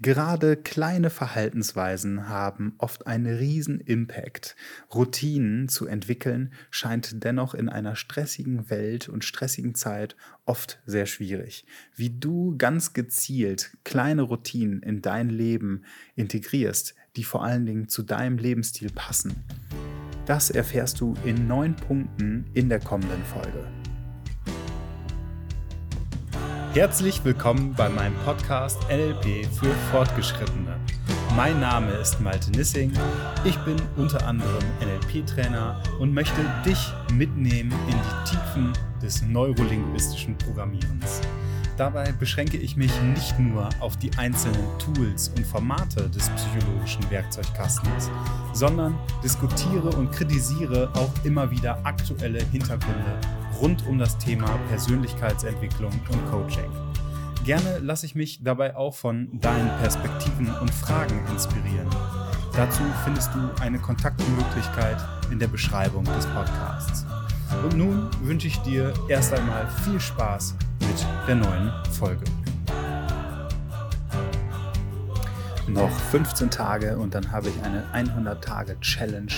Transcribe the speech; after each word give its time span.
Gerade 0.00 0.56
kleine 0.56 1.08
Verhaltensweisen 1.08 2.28
haben 2.28 2.74
oft 2.78 3.06
einen 3.06 3.26
riesen 3.26 3.78
Impact. 3.78 4.56
Routinen 4.92 5.68
zu 5.68 5.86
entwickeln 5.86 6.52
scheint 6.70 7.22
dennoch 7.22 7.54
in 7.54 7.68
einer 7.68 7.94
stressigen 7.94 8.70
Welt 8.70 9.08
und 9.08 9.24
stressigen 9.24 9.76
Zeit 9.76 10.16
oft 10.46 10.82
sehr 10.84 11.06
schwierig. 11.06 11.64
Wie 11.94 12.10
du 12.10 12.56
ganz 12.58 12.92
gezielt 12.92 13.76
kleine 13.84 14.22
Routinen 14.22 14.82
in 14.82 15.00
dein 15.00 15.30
Leben 15.30 15.84
integrierst, 16.16 16.96
die 17.14 17.24
vor 17.24 17.44
allen 17.44 17.64
Dingen 17.64 17.88
zu 17.88 18.02
deinem 18.02 18.38
Lebensstil 18.38 18.90
passen, 18.90 19.44
das 20.26 20.50
erfährst 20.50 21.00
du 21.00 21.14
in 21.24 21.46
neun 21.46 21.76
Punkten 21.76 22.46
in 22.54 22.68
der 22.68 22.80
kommenden 22.80 23.22
Folge. 23.24 23.83
Herzlich 26.74 27.24
willkommen 27.24 27.72
bei 27.72 27.88
meinem 27.88 28.16
Podcast 28.24 28.82
NLP 28.90 29.46
für 29.46 29.72
Fortgeschrittene. 29.92 30.76
Mein 31.36 31.60
Name 31.60 31.92
ist 31.92 32.20
Malte 32.20 32.50
Nissing. 32.50 32.92
Ich 33.44 33.56
bin 33.58 33.76
unter 33.96 34.26
anderem 34.26 34.64
NLP-Trainer 34.80 35.80
und 36.00 36.12
möchte 36.12 36.44
dich 36.66 36.92
mitnehmen 37.12 37.72
in 37.86 37.94
die 37.94 38.30
Tiefen 38.30 38.72
des 39.00 39.22
neurolinguistischen 39.22 40.36
Programmierens. 40.36 41.20
Dabei 41.76 42.10
beschränke 42.10 42.56
ich 42.56 42.76
mich 42.76 42.90
nicht 43.02 43.38
nur 43.38 43.68
auf 43.78 43.96
die 43.96 44.10
einzelnen 44.16 44.66
Tools 44.80 45.28
und 45.36 45.46
Formate 45.46 46.10
des 46.10 46.28
psychologischen 46.30 47.08
Werkzeugkastens, 47.08 48.10
sondern 48.52 48.98
diskutiere 49.22 49.90
und 49.90 50.10
kritisiere 50.10 50.90
auch 50.94 51.12
immer 51.24 51.48
wieder 51.52 51.78
aktuelle 51.84 52.42
Hintergründe 52.46 53.20
rund 53.64 53.86
um 53.86 53.98
das 53.98 54.18
Thema 54.18 54.46
Persönlichkeitsentwicklung 54.68 55.90
und 56.10 56.30
Coaching. 56.30 56.70
Gerne 57.46 57.78
lasse 57.78 58.04
ich 58.04 58.14
mich 58.14 58.44
dabei 58.44 58.76
auch 58.76 58.94
von 58.94 59.40
deinen 59.40 59.70
Perspektiven 59.78 60.54
und 60.60 60.70
Fragen 60.70 61.18
inspirieren. 61.30 61.88
Dazu 62.54 62.82
findest 63.04 63.30
du 63.32 63.62
eine 63.62 63.78
Kontaktmöglichkeit 63.78 64.98
in 65.30 65.38
der 65.38 65.46
Beschreibung 65.46 66.04
des 66.04 66.26
Podcasts. 66.26 67.06
Und 67.62 67.78
nun 67.78 68.10
wünsche 68.20 68.48
ich 68.48 68.58
dir 68.58 68.92
erst 69.08 69.32
einmal 69.32 69.66
viel 69.82 69.98
Spaß 69.98 70.56
mit 70.80 71.06
der 71.26 71.36
neuen 71.36 71.72
Folge. 71.90 72.24
Noch 75.68 75.90
15 76.10 76.50
Tage 76.50 76.98
und 76.98 77.14
dann 77.14 77.32
habe 77.32 77.48
ich 77.48 77.54
eine 77.62 77.82
100-Tage-Challenge 77.94 79.32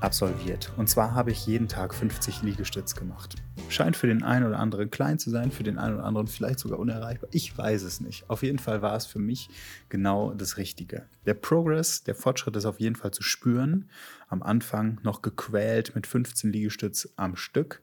absolviert. 0.00 0.72
Und 0.76 0.88
zwar 0.88 1.14
habe 1.14 1.30
ich 1.30 1.46
jeden 1.46 1.68
Tag 1.68 1.94
50 1.94 2.42
Liegestütz 2.42 2.94
gemacht. 2.94 3.36
Scheint 3.68 3.96
für 3.96 4.06
den 4.06 4.22
einen 4.22 4.46
oder 4.46 4.58
anderen 4.58 4.90
klein 4.90 5.18
zu 5.18 5.30
sein, 5.30 5.50
für 5.50 5.62
den 5.62 5.78
einen 5.78 5.96
oder 5.96 6.04
anderen 6.04 6.26
vielleicht 6.26 6.58
sogar 6.58 6.78
unerreichbar. 6.78 7.28
Ich 7.32 7.56
weiß 7.56 7.82
es 7.82 8.00
nicht. 8.00 8.28
Auf 8.30 8.42
jeden 8.42 8.58
Fall 8.58 8.82
war 8.82 8.94
es 8.96 9.06
für 9.06 9.18
mich 9.18 9.48
genau 9.88 10.32
das 10.34 10.56
Richtige. 10.56 11.06
Der 11.24 11.34
Progress, 11.34 12.04
der 12.04 12.14
Fortschritt 12.14 12.56
ist 12.56 12.66
auf 12.66 12.80
jeden 12.80 12.96
Fall 12.96 13.10
zu 13.10 13.22
spüren. 13.22 13.90
Am 14.28 14.42
Anfang 14.42 15.00
noch 15.02 15.22
gequält 15.22 15.94
mit 15.94 16.06
15 16.06 16.52
Liegestütz 16.52 17.08
am 17.16 17.36
Stück. 17.36 17.82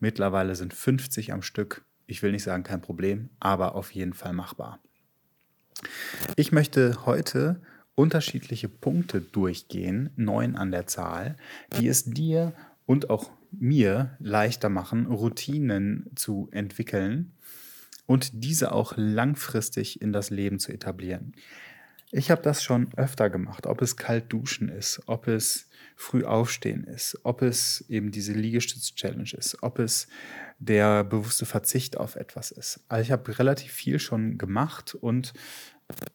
Mittlerweile 0.00 0.56
sind 0.56 0.74
50 0.74 1.32
am 1.32 1.42
Stück. 1.42 1.84
Ich 2.06 2.22
will 2.22 2.32
nicht 2.32 2.42
sagen 2.42 2.64
kein 2.64 2.80
Problem, 2.80 3.30
aber 3.40 3.74
auf 3.74 3.92
jeden 3.92 4.14
Fall 4.14 4.32
machbar. 4.32 4.80
Ich 6.36 6.52
möchte 6.52 7.06
heute 7.06 7.60
unterschiedliche 7.94 8.68
Punkte 8.68 9.20
durchgehen, 9.20 10.10
neun 10.16 10.56
an 10.56 10.70
der 10.70 10.86
Zahl, 10.86 11.36
die 11.78 11.88
es 11.88 12.04
dir 12.04 12.54
und 12.86 13.10
auch 13.10 13.30
mir 13.50 14.16
leichter 14.18 14.68
machen, 14.68 15.06
Routinen 15.06 16.10
zu 16.14 16.48
entwickeln 16.52 17.32
und 18.06 18.30
diese 18.32 18.72
auch 18.72 18.94
langfristig 18.96 20.00
in 20.00 20.12
das 20.12 20.30
Leben 20.30 20.58
zu 20.58 20.72
etablieren. 20.72 21.34
Ich 22.10 22.30
habe 22.30 22.42
das 22.42 22.62
schon 22.62 22.88
öfter 22.96 23.30
gemacht, 23.30 23.66
ob 23.66 23.80
es 23.80 23.96
kalt 23.96 24.30
duschen 24.32 24.68
ist, 24.68 25.00
ob 25.06 25.28
es 25.28 25.70
früh 25.96 26.24
aufstehen 26.24 26.84
ist, 26.84 27.18
ob 27.22 27.40
es 27.40 27.84
eben 27.88 28.10
diese 28.10 28.32
Liegestütz-Challenge 28.32 29.30
ist, 29.32 29.62
ob 29.62 29.78
es 29.78 30.08
der 30.58 31.04
bewusste 31.04 31.46
Verzicht 31.46 31.96
auf 31.96 32.16
etwas 32.16 32.50
ist. 32.50 32.80
Also 32.88 33.02
ich 33.02 33.12
habe 33.12 33.38
relativ 33.38 33.72
viel 33.72 33.98
schon 33.98 34.36
gemacht 34.36 34.94
und 34.94 35.32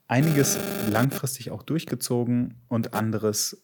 einiges 0.08 0.58
langfristig 0.90 1.52
auch 1.52 1.64
durchgezogen 1.64 2.56
und 2.68 2.94
anderes 2.94 3.62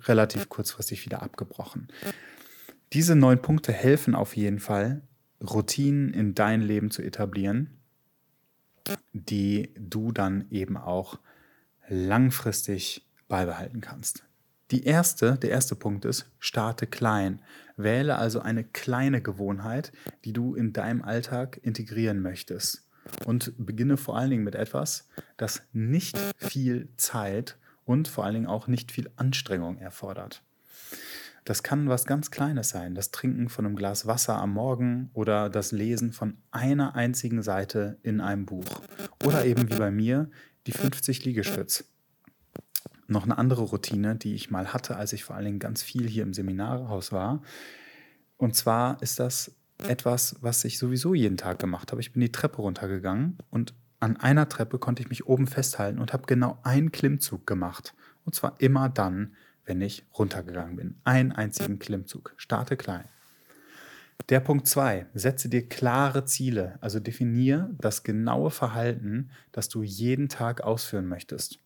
relativ 0.00 0.48
kurzfristig 0.48 1.04
wieder 1.04 1.22
abgebrochen. 1.22 1.88
Diese 2.92 3.16
neun 3.16 3.40
Punkte 3.40 3.72
helfen 3.72 4.14
auf 4.14 4.36
jeden 4.36 4.60
Fall, 4.60 5.02
Routinen 5.42 6.12
in 6.12 6.34
dein 6.34 6.60
Leben 6.62 6.90
zu 6.90 7.02
etablieren, 7.02 7.78
die 9.12 9.74
du 9.78 10.12
dann 10.12 10.46
eben 10.50 10.76
auch 10.76 11.18
langfristig 11.88 13.06
beibehalten 13.28 13.80
kannst. 13.80 14.24
Die 14.70 14.84
erste, 14.84 15.36
der 15.36 15.50
erste 15.50 15.76
Punkt 15.76 16.04
ist, 16.04 16.30
starte 16.38 16.86
klein. 16.86 17.40
Wähle 17.76 18.16
also 18.16 18.40
eine 18.40 18.64
kleine 18.64 19.20
Gewohnheit, 19.20 19.92
die 20.24 20.32
du 20.32 20.54
in 20.54 20.72
deinem 20.72 21.02
Alltag 21.02 21.60
integrieren 21.62 22.20
möchtest 22.20 22.85
und 23.24 23.52
beginne 23.58 23.96
vor 23.96 24.16
allen 24.16 24.30
Dingen 24.30 24.44
mit 24.44 24.54
etwas, 24.54 25.08
das 25.36 25.62
nicht 25.72 26.18
viel 26.38 26.88
Zeit 26.96 27.56
und 27.84 28.08
vor 28.08 28.24
allen 28.24 28.34
Dingen 28.34 28.46
auch 28.46 28.66
nicht 28.66 28.92
viel 28.92 29.10
Anstrengung 29.16 29.78
erfordert. 29.78 30.42
Das 31.46 31.62
kann 31.62 31.88
was 31.88 32.06
ganz 32.06 32.32
Kleines 32.32 32.70
sein, 32.70 32.96
das 32.96 33.12
Trinken 33.12 33.48
von 33.48 33.64
einem 33.64 33.76
Glas 33.76 34.06
Wasser 34.08 34.36
am 34.36 34.52
Morgen 34.52 35.10
oder 35.14 35.48
das 35.48 35.70
Lesen 35.70 36.12
von 36.12 36.38
einer 36.50 36.96
einzigen 36.96 37.40
Seite 37.40 37.98
in 38.02 38.20
einem 38.20 38.46
Buch. 38.46 38.66
Oder 39.24 39.44
eben 39.44 39.70
wie 39.70 39.76
bei 39.76 39.92
mir 39.92 40.28
die 40.66 40.72
50 40.72 41.24
Liegestütz. 41.24 41.84
Noch 43.06 43.22
eine 43.22 43.38
andere 43.38 43.62
Routine, 43.62 44.16
die 44.16 44.34
ich 44.34 44.50
mal 44.50 44.72
hatte, 44.72 44.96
als 44.96 45.12
ich 45.12 45.22
vor 45.22 45.36
allen 45.36 45.44
Dingen 45.44 45.58
ganz 45.60 45.84
viel 45.84 46.08
hier 46.08 46.24
im 46.24 46.34
Seminarhaus 46.34 47.12
war. 47.12 47.42
Und 48.36 48.56
zwar 48.56 49.00
ist 49.00 49.20
das 49.20 49.54
etwas, 49.82 50.36
was 50.40 50.64
ich 50.64 50.78
sowieso 50.78 51.14
jeden 51.14 51.36
Tag 51.36 51.58
gemacht 51.58 51.92
habe. 51.92 52.00
Ich 52.00 52.12
bin 52.12 52.20
die 52.20 52.32
Treppe 52.32 52.62
runtergegangen 52.62 53.38
und 53.50 53.74
an 54.00 54.16
einer 54.16 54.48
Treppe 54.48 54.78
konnte 54.78 55.02
ich 55.02 55.08
mich 55.08 55.26
oben 55.26 55.46
festhalten 55.46 55.98
und 55.98 56.12
habe 56.12 56.26
genau 56.26 56.58
einen 56.62 56.92
Klimmzug 56.92 57.46
gemacht. 57.46 57.94
Und 58.24 58.34
zwar 58.34 58.60
immer 58.60 58.88
dann, 58.88 59.34
wenn 59.64 59.80
ich 59.80 60.04
runtergegangen 60.18 60.76
bin. 60.76 61.00
Einen 61.04 61.32
einzigen 61.32 61.78
Klimmzug. 61.78 62.34
Starte 62.36 62.76
klein. 62.76 63.04
Der 64.28 64.40
Punkt 64.40 64.66
2. 64.66 65.06
Setze 65.14 65.48
dir 65.48 65.68
klare 65.68 66.24
Ziele. 66.24 66.78
Also 66.80 67.00
definiere 67.00 67.70
das 67.78 68.02
genaue 68.02 68.50
Verhalten, 68.50 69.30
das 69.52 69.68
du 69.68 69.82
jeden 69.82 70.28
Tag 70.28 70.62
ausführen 70.62 71.06
möchtest. 71.06 71.58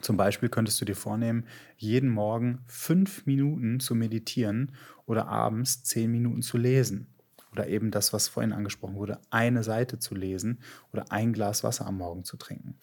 Zum 0.00 0.16
Beispiel 0.16 0.48
könntest 0.48 0.80
du 0.80 0.84
dir 0.84 0.96
vornehmen, 0.96 1.44
jeden 1.76 2.10
Morgen 2.10 2.60
fünf 2.66 3.26
Minuten 3.26 3.80
zu 3.80 3.94
meditieren 3.94 4.72
oder 5.06 5.26
abends 5.26 5.82
zehn 5.84 6.10
Minuten 6.10 6.42
zu 6.42 6.58
lesen. 6.58 7.06
Oder 7.52 7.68
eben 7.68 7.92
das, 7.92 8.12
was 8.12 8.26
vorhin 8.26 8.52
angesprochen 8.52 8.96
wurde, 8.96 9.20
eine 9.30 9.62
Seite 9.62 10.00
zu 10.00 10.16
lesen 10.16 10.58
oder 10.92 11.12
ein 11.12 11.32
Glas 11.32 11.62
Wasser 11.62 11.86
am 11.86 11.98
Morgen 11.98 12.24
zu 12.24 12.36
trinken. 12.36 12.76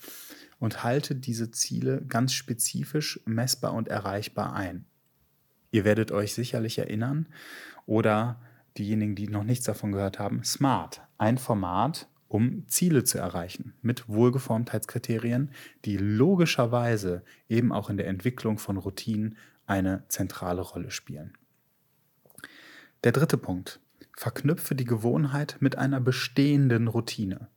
Und 0.59 0.83
halte 0.83 1.15
diese 1.15 1.51
Ziele 1.51 2.01
ganz 2.07 2.33
spezifisch, 2.33 3.19
messbar 3.25 3.73
und 3.73 3.89
erreichbar 3.89 4.53
ein. 4.53 4.85
Ihr 5.71 5.83
werdet 5.83 6.11
euch 6.11 6.33
sicherlich 6.33 6.77
erinnern 6.77 7.27
oder 7.85 8.39
diejenigen, 8.77 9.15
die 9.15 9.27
noch 9.27 9.43
nichts 9.43 9.65
davon 9.65 9.91
gehört 9.91 10.19
haben, 10.19 10.43
SMART, 10.43 11.01
ein 11.17 11.37
Format, 11.37 12.07
um 12.31 12.65
Ziele 12.67 13.03
zu 13.03 13.17
erreichen 13.17 13.73
mit 13.81 14.07
Wohlgeformtheitskriterien, 14.07 15.51
die 15.83 15.97
logischerweise 15.97 17.23
eben 17.49 17.73
auch 17.73 17.89
in 17.89 17.97
der 17.97 18.07
Entwicklung 18.07 18.57
von 18.57 18.77
Routinen 18.77 19.37
eine 19.65 20.05
zentrale 20.07 20.61
Rolle 20.61 20.91
spielen. 20.91 21.37
Der 23.03 23.11
dritte 23.11 23.37
Punkt. 23.37 23.81
Verknüpfe 24.15 24.75
die 24.75 24.85
Gewohnheit 24.85 25.57
mit 25.59 25.77
einer 25.77 25.99
bestehenden 25.99 26.87
Routine. 26.87 27.49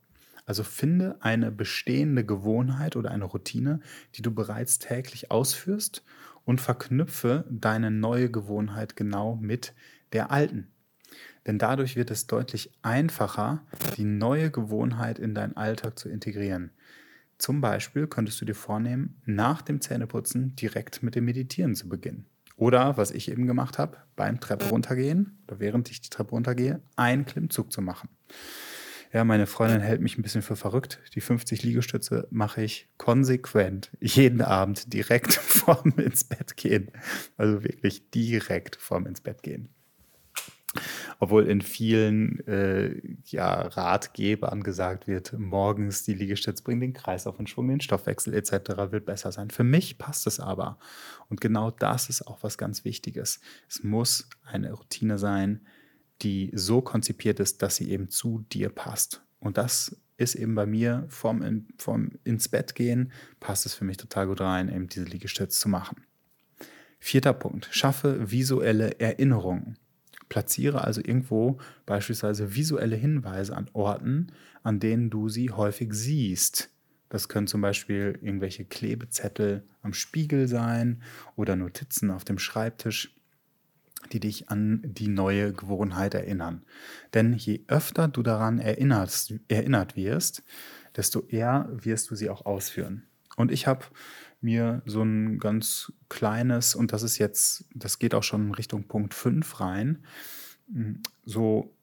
Also 0.45 0.63
finde 0.63 1.17
eine 1.21 1.51
bestehende 1.51 2.25
Gewohnheit 2.25 2.97
oder 2.97 3.11
eine 3.11 3.25
Routine, 3.25 3.79
die 4.15 4.21
du 4.23 4.31
bereits 4.31 4.79
täglich 4.79 5.31
ausführst 5.31 6.03
und 6.43 6.59
verknüpfe 6.59 7.45
deine 7.49 7.91
neue 7.91 8.29
Gewohnheit 8.29 8.95
genau 8.95 9.35
mit 9.37 9.73
der 10.11 10.31
alten. 10.31 10.67
Denn 11.47 11.57
dadurch 11.59 11.95
wird 11.95 12.11
es 12.11 12.27
deutlich 12.27 12.71
einfacher, 12.81 13.63
die 13.97 14.03
neue 14.03 14.51
Gewohnheit 14.51 15.19
in 15.19 15.35
deinen 15.35 15.55
Alltag 15.57 15.99
zu 15.99 16.09
integrieren. 16.09 16.71
Zum 17.37 17.61
Beispiel 17.61 18.07
könntest 18.07 18.39
du 18.41 18.45
dir 18.45 18.55
vornehmen, 18.55 19.21
nach 19.25 19.61
dem 19.61 19.81
Zähneputzen 19.81 20.55
direkt 20.55 21.03
mit 21.03 21.15
dem 21.15 21.25
Meditieren 21.25 21.75
zu 21.75 21.89
beginnen. 21.89 22.25
Oder, 22.57 22.95
was 22.95 23.11
ich 23.11 23.29
eben 23.29 23.47
gemacht 23.47 23.77
habe, 23.77 23.97
beim 24.15 24.39
Treppe 24.39 24.69
runtergehen 24.69 25.37
oder 25.47 25.59
während 25.59 25.91
ich 25.91 26.01
die 26.01 26.09
Treppe 26.09 26.31
runtergehe, 26.31 26.81
einen 26.95 27.25
Klimmzug 27.25 27.71
zu 27.71 27.81
machen. 27.81 28.09
Ja, 29.11 29.23
meine 29.23 29.47
Freundin 29.47 29.81
hält 29.81 30.01
mich 30.01 30.17
ein 30.17 30.23
bisschen 30.23 30.41
für 30.41 30.55
verrückt. 30.55 30.99
Die 31.15 31.21
50 31.21 31.63
Liegestütze 31.63 32.27
mache 32.31 32.63
ich 32.63 32.89
konsequent 32.97 33.91
jeden 33.99 34.41
Abend 34.41 34.93
direkt 34.93 35.33
vorm 35.33 35.93
ins 35.97 36.23
Bett 36.23 36.57
gehen. 36.57 36.91
Also 37.37 37.63
wirklich 37.63 38.09
direkt 38.11 38.77
vorm 38.77 39.05
ins 39.05 39.21
Bett 39.21 39.43
gehen. 39.43 39.69
Obwohl 41.19 41.47
in 41.47 41.61
vielen 41.61 42.45
äh, 42.47 43.01
ja, 43.25 43.61
Ratgebern 43.61 44.63
gesagt 44.63 45.07
wird, 45.07 45.33
morgens 45.37 46.03
die 46.03 46.13
Liegestütze 46.13 46.63
bringen 46.63 46.81
den 46.81 46.93
Kreislauf 46.93 47.39
in 47.39 47.47
Schwung, 47.47 47.67
den 47.67 47.81
Stoffwechsel 47.81 48.33
etc. 48.33 48.51
wird 48.91 49.05
besser 49.05 49.31
sein. 49.31 49.49
Für 49.49 49.63
mich 49.63 49.97
passt 49.97 50.27
es 50.27 50.39
aber. 50.39 50.77
Und 51.29 51.41
genau 51.41 51.71
das 51.71 52.09
ist 52.09 52.27
auch 52.27 52.39
was 52.41 52.57
ganz 52.57 52.85
Wichtiges. 52.85 53.39
Es 53.67 53.83
muss 53.83 54.29
eine 54.43 54.73
Routine 54.73 55.17
sein, 55.17 55.61
die 56.21 56.51
so 56.53 56.81
konzipiert 56.81 57.39
ist, 57.39 57.61
dass 57.61 57.75
sie 57.75 57.89
eben 57.89 58.09
zu 58.09 58.45
dir 58.51 58.69
passt. 58.69 59.21
Und 59.39 59.57
das 59.57 59.95
ist 60.17 60.35
eben 60.35 60.55
bei 60.55 60.65
mir 60.65 61.05
vom, 61.09 61.67
vom 61.77 62.11
ins 62.23 62.47
Bett 62.47 62.75
gehen, 62.75 63.11
passt 63.39 63.65
es 63.65 63.73
für 63.73 63.83
mich 63.83 63.97
total 63.97 64.27
gut 64.27 64.41
rein, 64.41 64.69
eben 64.69 64.87
diese 64.87 65.05
Liegestütze 65.05 65.59
zu 65.59 65.69
machen. 65.69 65.97
Vierter 66.99 67.33
Punkt, 67.33 67.67
schaffe 67.71 68.31
visuelle 68.31 68.99
Erinnerungen. 68.99 69.77
Platziere 70.29 70.83
also 70.83 71.01
irgendwo 71.01 71.57
beispielsweise 71.85 72.55
visuelle 72.55 72.95
Hinweise 72.95 73.55
an 73.55 73.69
Orten, 73.73 74.27
an 74.63 74.79
denen 74.79 75.09
du 75.09 75.29
sie 75.29 75.51
häufig 75.51 75.93
siehst. 75.93 76.69
Das 77.09 77.29
können 77.29 77.47
zum 77.47 77.61
Beispiel 77.61 78.17
irgendwelche 78.21 78.65
Klebezettel 78.65 79.63
am 79.81 79.93
Spiegel 79.93 80.47
sein 80.47 81.01
oder 81.35 81.55
Notizen 81.55 82.11
auf 82.11 82.25
dem 82.25 82.39
Schreibtisch 82.39 83.15
die 84.11 84.19
dich 84.19 84.49
an 84.49 84.81
die 84.85 85.07
neue 85.07 85.53
Gewohnheit 85.53 86.13
erinnern. 86.13 86.63
Denn 87.13 87.33
je 87.33 87.61
öfter 87.67 88.07
du 88.07 88.23
daran 88.23 88.59
erinnerst, 88.59 89.33
erinnert 89.47 89.95
wirst, 89.95 90.43
desto 90.95 91.25
eher 91.27 91.67
wirst 91.71 92.09
du 92.09 92.15
sie 92.15 92.29
auch 92.29 92.45
ausführen. 92.45 93.07
Und 93.35 93.51
ich 93.51 93.67
habe 93.67 93.85
mir 94.45 94.81
so 94.85 95.03
ein 95.03 95.39
ganz 95.39 95.91
kleines, 96.07 96.75
und 96.75 96.93
das 96.93 97.03
ist 97.03 97.17
jetzt, 97.17 97.65
das 97.73 97.99
geht 97.99 98.15
auch 98.15 98.23
schon 98.23 98.51
Richtung 98.53 98.87
Punkt 98.87 99.13
5 99.13 99.59
rein, 99.59 100.05
so 101.25 101.75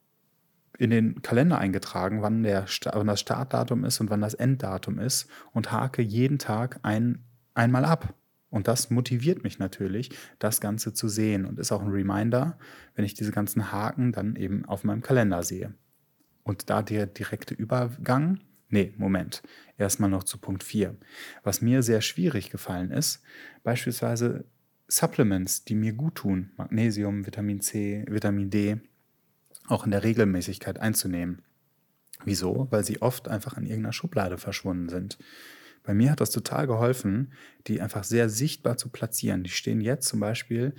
in 0.78 0.90
den 0.90 1.20
Kalender 1.22 1.58
eingetragen, 1.58 2.22
wann, 2.22 2.42
der, 2.42 2.66
wann 2.92 3.06
das 3.06 3.20
Startdatum 3.20 3.84
ist 3.84 4.00
und 4.00 4.10
wann 4.10 4.22
das 4.22 4.34
Enddatum 4.34 4.98
ist 4.98 5.28
und 5.52 5.70
hake 5.70 6.00
jeden 6.00 6.38
Tag 6.38 6.80
ein, 6.82 7.24
einmal 7.54 7.84
ab. 7.84 8.14
Und 8.48 8.68
das 8.68 8.90
motiviert 8.90 9.44
mich 9.44 9.58
natürlich, 9.58 10.10
das 10.38 10.60
Ganze 10.60 10.92
zu 10.92 11.08
sehen 11.08 11.46
und 11.46 11.58
ist 11.58 11.72
auch 11.72 11.82
ein 11.82 11.90
Reminder, 11.90 12.58
wenn 12.94 13.04
ich 13.04 13.14
diese 13.14 13.32
ganzen 13.32 13.72
Haken 13.72 14.12
dann 14.12 14.36
eben 14.36 14.64
auf 14.64 14.84
meinem 14.84 15.02
Kalender 15.02 15.42
sehe. 15.42 15.74
Und 16.42 16.68
da 16.68 16.82
der 16.82 17.06
direkte 17.06 17.54
Übergang, 17.54 18.40
nee, 18.72 18.92
Moment, 18.96 19.42
erstmal 19.78 20.10
noch 20.10 20.24
zu 20.24 20.38
Punkt 20.38 20.64
4. 20.64 20.96
Was 21.42 21.60
mir 21.60 21.82
sehr 21.82 22.00
schwierig 22.00 22.50
gefallen 22.50 22.90
ist, 22.90 23.22
beispielsweise 23.62 24.44
Supplements, 24.88 25.64
die 25.64 25.74
mir 25.74 25.92
gut 25.92 26.16
tun, 26.16 26.50
Magnesium, 26.56 27.26
Vitamin 27.26 27.60
C, 27.60 28.04
Vitamin 28.08 28.50
D, 28.50 28.78
auch 29.68 29.84
in 29.84 29.90
der 29.90 30.02
Regelmäßigkeit 30.02 30.78
einzunehmen. 30.78 31.42
Wieso? 32.24 32.68
Weil 32.70 32.84
sie 32.84 33.00
oft 33.00 33.28
einfach 33.28 33.56
in 33.56 33.64
irgendeiner 33.64 33.92
Schublade 33.92 34.38
verschwunden 34.38 34.88
sind. 34.88 35.18
Bei 35.82 35.94
mir 35.94 36.10
hat 36.10 36.20
das 36.20 36.30
total 36.30 36.66
geholfen, 36.66 37.32
die 37.66 37.80
einfach 37.80 38.04
sehr 38.04 38.28
sichtbar 38.28 38.76
zu 38.76 38.88
platzieren. 38.88 39.42
Die 39.42 39.50
stehen 39.50 39.80
jetzt 39.80 40.08
zum 40.08 40.20
Beispiel 40.20 40.74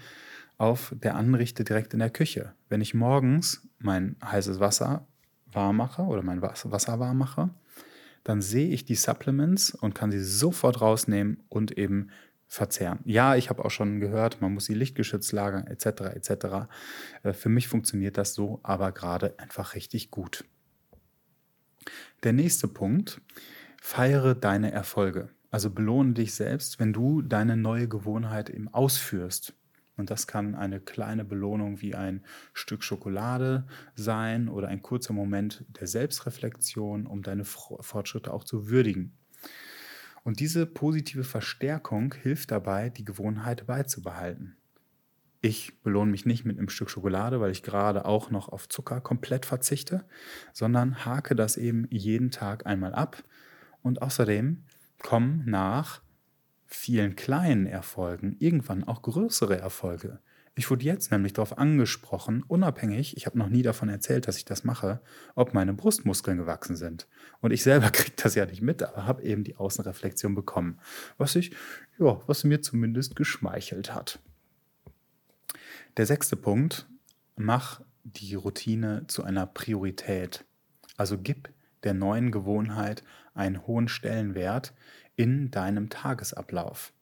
auf 0.57 0.96
der 0.98 1.16
Anrichte 1.16 1.63
direkt 1.63 1.94
in 1.94 2.00
der 2.00 2.10
Küche. 2.10 2.54
Wenn 2.69 2.81
ich 2.81 2.94
morgens 2.94 3.68
mein 3.80 4.16
heißes 4.24 4.60
Wasser 4.60 5.07
warm 5.51 5.78
mache 5.78 6.04
oder 6.04 6.22
mein 6.22 6.42
Wasser 6.42 7.00
warm 7.00 7.18
mache, 7.18 7.50
dann 8.24 8.42
sehe 8.42 8.70
ich 8.70 8.86
die 8.86 8.96
Supplements 8.96 9.74
und 9.75 9.96
kann 9.96 10.12
sie 10.12 10.24
sofort 10.24 10.81
rausnehmen 10.81 11.44
und 11.50 11.78
eben 11.78 12.10
verzehren. 12.48 13.00
Ja, 13.06 13.36
ich 13.36 13.50
habe 13.50 13.66
auch 13.66 13.72
schon 13.72 14.00
gehört, 14.00 14.42
man 14.42 14.54
muss 14.54 14.66
sie 14.66 14.75
lichtgeschützt 14.75 15.31
lagern 15.31 15.66
etc. 15.66 16.16
etc. 16.16 16.46
Äh, 17.24 17.34
für 17.34 17.50
mich 17.50 17.68
funktioniert 17.68 18.18
das 18.18 18.34
so 18.34 18.60
aber 18.64 18.92
gerade 18.92 19.38
einfach 19.40 19.74
richtig 19.74 20.12
gut. 20.12 20.46
Der 22.24 22.34
nächste 22.34 22.68
Punkt 22.68 23.22
Feiere 23.86 24.34
deine 24.34 24.72
Erfolge. 24.72 25.28
Also 25.52 25.70
belohne 25.70 26.14
dich 26.14 26.34
selbst, 26.34 26.80
wenn 26.80 26.94
du 26.94 27.22
deine 27.22 27.58
neue 27.58 27.90
Gewohnheit 27.90 28.50
eben 28.50 28.70
ausführst. 28.70 29.54
Und 29.95 30.10
das 30.10 30.25
kann 30.25 30.56
eine 30.56 30.80
kleine 30.80 31.24
Belohnung 31.24 31.81
wie 31.81 31.94
ein 31.94 32.24
Stück 32.54 32.84
Schokolade 32.84 33.68
sein 33.95 34.50
oder 34.50 34.68
ein 34.68 34.81
kurzer 34.81 35.13
Moment 35.13 35.66
der 35.80 35.88
Selbstreflexion, 35.88 37.06
um 37.06 37.22
deine 37.22 37.45
Fortschritte 37.45 38.34
auch 38.34 38.44
zu 38.44 38.69
würdigen. 38.69 39.16
Und 40.24 40.40
diese 40.40 40.66
positive 40.66 41.24
Verstärkung 41.24 42.13
hilft 42.13 42.51
dabei, 42.51 42.90
die 42.90 43.06
Gewohnheit 43.06 43.68
beizubehalten. 43.68 44.56
Ich 45.42 45.81
belohne 45.81 46.10
mich 46.10 46.25
nicht 46.25 46.46
mit 46.46 46.57
einem 46.57 46.69
Stück 46.69 46.89
Schokolade, 46.89 47.42
weil 47.42 47.51
ich 47.51 47.63
gerade 47.63 48.06
auch 48.06 48.31
noch 48.31 48.48
auf 48.48 48.69
Zucker 48.69 49.01
komplett 49.01 49.46
verzichte, 49.46 50.06
sondern 50.54 51.04
hake 51.06 51.36
das 51.36 51.57
eben 51.57 51.86
jeden 51.89 52.31
Tag 52.31 52.66
einmal 52.66 52.96
ab 52.96 53.22
und 53.81 54.01
außerdem 54.01 54.63
kommen 55.00 55.44
nach 55.46 56.03
vielen 56.65 57.15
kleinen 57.15 57.65
Erfolgen 57.65 58.36
irgendwann 58.39 58.83
auch 58.83 59.01
größere 59.01 59.60
Erfolge. 59.60 60.19
Ich 60.56 60.69
wurde 60.69 60.86
jetzt 60.86 61.12
nämlich 61.12 61.33
darauf 61.33 61.57
angesprochen, 61.57 62.44
unabhängig, 62.48 63.18
ich 63.18 63.25
habe 63.25 63.39
noch 63.39 63.50
nie 63.50 63.63
davon 63.63 63.89
erzählt, 63.89 64.27
dass 64.27 64.38
ich 64.38 64.45
das 64.45 64.63
mache, 64.63 65.01
ob 65.33 65.56
meine 65.56 65.74
Brustmuskeln 65.74 66.38
gewachsen 66.38 66.75
sind. 66.75 67.07
Und 67.42 67.51
ich 67.51 67.63
selber 67.63 67.89
kriege 67.92 68.15
das 68.15 68.36
ja 68.36 68.45
nicht 68.45 68.62
mit, 68.62 68.83
aber 68.83 69.07
habe 69.07 69.24
eben 69.24 69.44
die 69.44 69.56
Außenreflexion 69.56 70.36
bekommen, 70.36 70.80
was 71.18 71.36
ich, 71.36 71.56
ja, 71.98 72.21
was 72.27 72.44
mir 72.44 72.62
zumindest 72.62 73.15
geschmeichelt 73.15 73.95
hat. 73.95 74.19
Der 75.98 76.06
sechste 76.06 76.36
Punkt, 76.36 76.88
mach 77.36 77.81
die 78.04 78.36
Routine 78.36 79.06
zu 79.07 79.24
einer 79.24 79.48
Priorität. 79.48 80.45
Also 80.98 81.18
gib 81.18 81.50
der 81.83 81.95
neuen 81.95 82.31
Gewohnheit 82.31 83.04
einen 83.33 83.65
hohen 83.65 83.88
Stellenwert 83.88 84.74
in 85.15 85.51
deinem 85.51 85.89
Tagesablauf. 85.89 86.94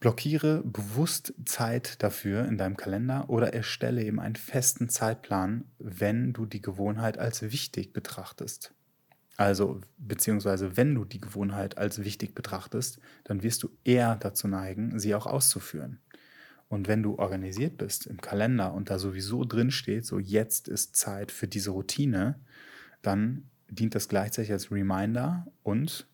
Blockiere 0.00 0.62
bewusst 0.64 1.34
Zeit 1.44 2.02
dafür 2.02 2.46
in 2.46 2.56
deinem 2.56 2.78
Kalender 2.78 3.28
oder 3.28 3.52
erstelle 3.52 4.02
eben 4.02 4.18
einen 4.18 4.36
festen 4.36 4.88
Zeitplan, 4.88 5.64
wenn 5.78 6.32
du 6.32 6.46
die 6.46 6.62
Gewohnheit 6.62 7.18
als 7.18 7.42
wichtig 7.42 7.92
betrachtest. 7.92 8.72
Also, 9.36 9.80
beziehungsweise 9.98 10.76
wenn 10.76 10.94
du 10.94 11.04
die 11.04 11.20
Gewohnheit 11.20 11.78
als 11.78 12.02
wichtig 12.02 12.34
betrachtest, 12.34 12.98
dann 13.24 13.42
wirst 13.42 13.62
du 13.62 13.70
eher 13.84 14.16
dazu 14.16 14.48
neigen, 14.48 14.98
sie 14.98 15.14
auch 15.14 15.26
auszuführen. 15.26 16.00
Und 16.68 16.88
wenn 16.88 17.02
du 17.02 17.18
organisiert 17.18 17.76
bist 17.76 18.06
im 18.06 18.20
Kalender 18.20 18.72
und 18.72 18.90
da 18.90 18.98
sowieso 18.98 19.44
drin 19.44 19.70
steht, 19.70 20.06
so 20.06 20.18
jetzt 20.18 20.68
ist 20.68 20.94
Zeit 20.94 21.32
für 21.32 21.48
diese 21.48 21.70
Routine, 21.70 22.38
dann 23.02 23.50
dient 23.68 23.94
das 23.94 24.08
gleichzeitig 24.08 24.52
als 24.52 24.70
Reminder 24.70 25.46
und 25.62 26.06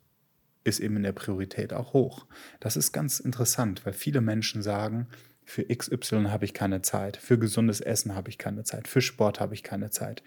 ist 0.66 0.80
eben 0.80 0.96
in 0.96 1.02
der 1.02 1.12
Priorität 1.12 1.72
auch 1.72 1.92
hoch. 1.92 2.26
Das 2.60 2.76
ist 2.76 2.92
ganz 2.92 3.20
interessant, 3.20 3.86
weil 3.86 3.92
viele 3.92 4.20
Menschen 4.20 4.62
sagen, 4.62 5.08
für 5.44 5.64
XY 5.64 6.24
habe 6.24 6.44
ich 6.44 6.54
keine 6.54 6.82
Zeit, 6.82 7.16
für 7.16 7.38
gesundes 7.38 7.80
Essen 7.80 8.14
habe 8.14 8.30
ich 8.30 8.38
keine 8.38 8.64
Zeit, 8.64 8.88
für 8.88 9.00
Sport 9.00 9.38
habe 9.38 9.54
ich 9.54 9.62
keine 9.62 9.90
Zeit. 9.90 10.22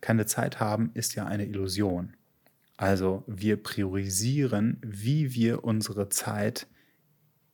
Keine 0.00 0.26
Zeit 0.26 0.60
haben 0.60 0.90
ist 0.94 1.16
ja 1.16 1.26
eine 1.26 1.46
Illusion. 1.46 2.14
Also 2.76 3.24
wir 3.26 3.60
priorisieren, 3.60 4.78
wie 4.84 5.34
wir 5.34 5.64
unsere 5.64 6.08
Zeit 6.08 6.66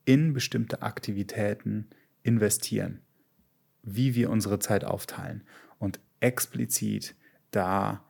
in 0.04 0.32
bestimmte 0.32 0.82
Aktivitäten 0.82 1.88
investieren, 2.22 3.00
wie 3.82 4.14
wir 4.14 4.30
unsere 4.30 4.58
Zeit 4.58 4.84
aufteilen. 4.84 5.44
Und 5.78 6.00
explizit 6.20 7.14
da 7.50 8.04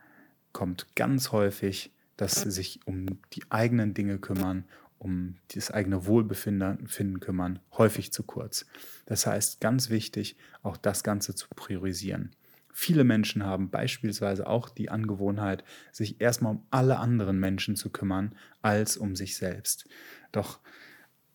kommt 0.52 0.94
ganz 0.96 1.30
häufig, 1.30 1.92
dass 2.18 2.42
sie 2.42 2.50
sich 2.50 2.80
um 2.84 3.06
die 3.32 3.44
eigenen 3.48 3.94
Dinge 3.94 4.18
kümmern, 4.18 4.64
um 4.98 5.36
das 5.54 5.70
eigene 5.70 6.04
Wohlbefinden 6.04 7.20
kümmern, 7.20 7.60
häufig 7.72 8.12
zu 8.12 8.24
kurz. 8.24 8.66
Das 9.06 9.26
heißt, 9.26 9.60
ganz 9.60 9.88
wichtig, 9.88 10.36
auch 10.62 10.76
das 10.76 11.04
Ganze 11.04 11.34
zu 11.34 11.46
priorisieren. 11.54 12.32
Viele 12.74 13.04
Menschen 13.04 13.44
haben 13.44 13.70
beispielsweise 13.70 14.46
auch 14.46 14.68
die 14.68 14.90
Angewohnheit, 14.90 15.64
sich 15.92 16.20
erstmal 16.20 16.56
um 16.56 16.66
alle 16.70 16.98
anderen 16.98 17.38
Menschen 17.38 17.76
zu 17.76 17.90
kümmern, 17.90 18.34
als 18.60 18.96
um 18.96 19.16
sich 19.16 19.36
selbst. 19.36 19.88
Doch 20.32 20.58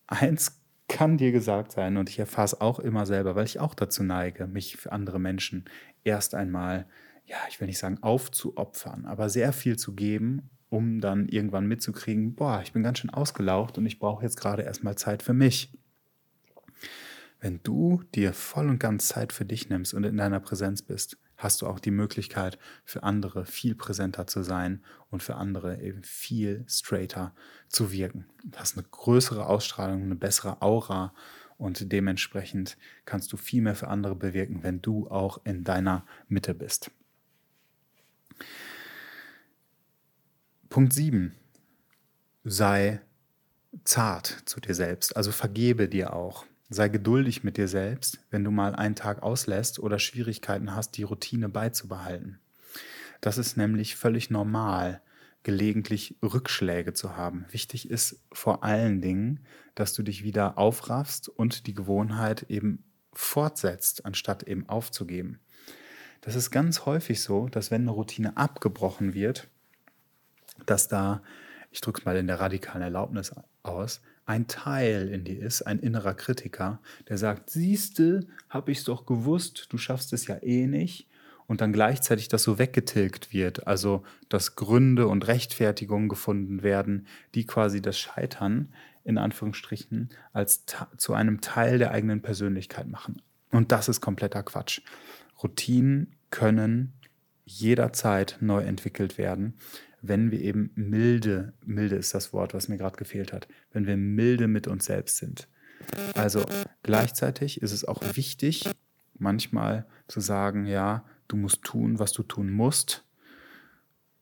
eins 0.08 0.62
kann 0.90 1.18
dir 1.18 1.32
gesagt 1.32 1.72
sein, 1.72 1.96
und 1.98 2.10
ich 2.10 2.20
erfahre 2.20 2.46
es 2.46 2.62
auch 2.62 2.80
immer 2.80 3.06
selber, 3.06 3.36
weil 3.36 3.46
ich 3.46 3.60
auch 3.60 3.74
dazu 3.74 4.04
neige, 4.04 4.48
mich 4.48 4.76
für 4.76 4.92
andere 4.92 5.20
Menschen 5.20 5.66
erst 6.04 6.36
einmal 6.36 6.86
ja, 7.26 7.38
ich 7.50 7.60
will 7.60 7.68
nicht 7.68 7.80
sagen 7.80 8.00
aufzuopfern, 8.02 9.06
aber 9.06 9.30
sehr 9.30 9.54
viel 9.54 9.78
zu 9.78 9.94
geben, 9.94 10.50
um 10.74 11.02
dann 11.02 11.30
irgendwann 11.30 11.68
mitzukriegen, 11.68 12.34
boah, 12.34 12.62
ich 12.64 12.74
bin 12.74 12.82
ganz 12.82 12.98
schön 12.98 13.12
ausgelaucht 13.12 13.78
und 13.78 13.86
ich 13.86 14.00
brauche 14.00 14.24
jetzt 14.24 14.40
gerade 14.40 14.64
erstmal 14.64 14.96
Zeit 14.96 15.22
für 15.22 15.34
mich. 15.34 15.72
Wenn 17.40 17.60
du 17.62 18.02
dir 18.16 18.34
voll 18.34 18.68
und 18.68 18.80
ganz 18.80 19.08
Zeit 19.08 19.34
für 19.34 19.46
dich 19.46 19.70
nimmst 19.70 19.94
und 19.94 20.04
in 20.04 20.18
deiner 20.18 20.40
Präsenz 20.40 20.82
bist, 20.82 21.18
hast 21.38 21.62
du 21.62 21.68
auch 21.68 21.80
die 21.80 21.92
Möglichkeit, 21.92 22.58
für 22.86 23.04
andere 23.04 23.46
viel 23.46 23.76
präsenter 23.76 24.26
zu 24.26 24.42
sein 24.42 24.82
und 25.12 25.22
für 25.22 25.36
andere 25.36 25.80
eben 25.80 26.02
viel 26.02 26.66
straighter 26.68 27.36
zu 27.68 27.92
wirken. 27.92 28.26
Du 28.44 28.58
hast 28.58 28.76
eine 28.76 28.88
größere 28.90 29.46
Ausstrahlung, 29.46 30.02
eine 30.02 30.16
bessere 30.16 30.64
Aura 30.64 31.14
und 31.60 31.92
dementsprechend 31.92 32.78
kannst 33.06 33.32
du 33.32 33.38
viel 33.38 33.62
mehr 33.62 33.76
für 33.76 33.90
andere 33.90 34.16
bewirken, 34.16 34.64
wenn 34.64 34.82
du 34.82 35.08
auch 35.08 35.40
in 35.46 35.64
deiner 35.64 36.04
Mitte 36.30 36.56
bist. 36.56 36.90
Punkt 40.74 40.92
7. 40.92 41.36
Sei 42.44 43.00
zart 43.84 44.42
zu 44.46 44.60
dir 44.60 44.74
selbst, 44.74 45.16
also 45.16 45.32
vergebe 45.32 45.88
dir 45.88 46.14
auch. 46.14 46.48
Sei 46.68 46.90
geduldig 46.90 47.44
mit 47.44 47.58
dir 47.58 47.68
selbst, 47.68 48.26
wenn 48.32 48.44
du 48.44 48.50
mal 48.50 48.74
einen 48.74 48.96
Tag 48.96 49.22
auslässt 49.22 49.78
oder 49.78 50.00
Schwierigkeiten 50.00 50.76
hast, 50.76 50.98
die 50.98 51.04
Routine 51.04 51.48
beizubehalten. 51.48 52.40
Das 53.22 53.38
ist 53.38 53.56
nämlich 53.56 53.96
völlig 53.96 54.32
normal, 54.32 55.04
gelegentlich 55.44 56.16
Rückschläge 56.24 56.94
zu 56.94 57.16
haben. 57.16 57.46
Wichtig 57.52 57.92
ist 57.92 58.24
vor 58.32 58.64
allen 58.64 59.00
Dingen, 59.00 59.42
dass 59.76 59.94
du 59.94 60.02
dich 60.02 60.24
wieder 60.24 60.58
aufraffst 60.58 61.30
und 61.30 61.68
die 61.68 61.76
Gewohnheit 61.76 62.50
eben 62.50 62.84
fortsetzt, 63.14 64.08
anstatt 64.08 64.42
eben 64.42 64.68
aufzugeben. 64.68 65.40
Das 66.22 66.34
ist 66.34 66.50
ganz 66.50 66.88
häufig 66.88 67.22
so, 67.22 67.48
dass 67.48 67.70
wenn 67.70 67.82
eine 67.82 67.92
Routine 67.92 68.38
abgebrochen 68.38 69.14
wird, 69.14 69.50
dass 70.66 70.88
da, 70.88 71.22
ich 71.72 71.82
drücke 71.82 72.02
es 72.02 72.06
mal 72.06 72.18
in 72.18 72.28
der 72.28 72.40
radikalen 72.40 72.82
Erlaubnis 72.82 73.34
aus, 73.64 74.02
ein 74.26 74.48
Teil 74.48 75.10
in 75.10 75.24
dir 75.24 75.42
ist, 75.42 75.64
ein 75.64 75.80
innerer 75.80 76.14
Kritiker, 76.14 76.80
der 77.10 77.18
sagt, 77.18 77.50
siehste, 77.50 78.26
ich 78.68 78.80
es 78.80 78.84
doch 78.86 79.06
gewusst, 79.06 79.68
du 79.70 79.78
schaffst 79.78 80.14
es 80.14 80.28
ja 80.28 80.38
eh 80.42 80.68
nicht. 80.68 81.08
Und 81.46 81.60
dann 81.60 81.74
gleichzeitig 81.74 82.30
das 82.30 82.44
so 82.44 82.58
weggetilgt 82.58 83.34
wird, 83.34 83.68
also 83.68 84.04
dass 84.30 84.56
Gründe 84.56 85.08
und 85.08 85.28
Rechtfertigungen 85.28 86.08
gefunden 86.08 86.64
werden, 86.64 87.06
die 87.36 87.46
quasi 87.46 87.82
das 87.82 88.00
Scheitern 88.00 88.70
in 89.04 89.18
Anführungsstrichen 89.18 90.10
als 90.32 90.64
zu 90.98 91.14
einem 91.14 91.42
Teil 91.42 91.80
der 91.80 91.92
eigenen 91.92 92.22
Persönlichkeit 92.22 92.88
machen. 92.88 93.22
Und 93.52 93.74
das 93.74 93.90
ist 93.90 94.00
kompletter 94.00 94.42
Quatsch. 94.42 94.82
Routinen 95.44 96.16
können 96.30 96.94
jederzeit 97.46 98.38
neu 98.40 98.64
entwickelt 98.64 99.18
werden 99.18 99.56
wenn 100.04 100.32
wir 100.32 100.42
eben 100.42 100.70
milde, 100.76 101.54
milde 101.66 101.96
ist 101.96 102.14
das 102.14 102.34
Wort, 102.34 102.54
was 102.54 102.68
mir 102.68 102.78
gerade 102.78 102.98
gefehlt 102.98 103.32
hat, 103.34 103.48
wenn 103.72 103.88
wir 103.88 103.98
milde 103.98 104.48
mit 104.48 104.68
uns 104.68 104.86
selbst 104.86 105.18
sind. 105.18 105.48
Also 106.14 106.46
gleichzeitig 106.84 107.62
ist 107.62 107.72
es 107.72 107.86
auch 107.86 108.04
wichtig, 108.16 108.70
manchmal 109.18 109.86
zu 110.08 110.20
sagen, 110.20 110.66
ja, 110.66 111.06
du 111.30 111.38
musst 111.38 111.64
tun, 111.64 112.00
was 112.00 112.12
du 112.12 112.22
tun 112.22 112.52
musst. 112.52 113.06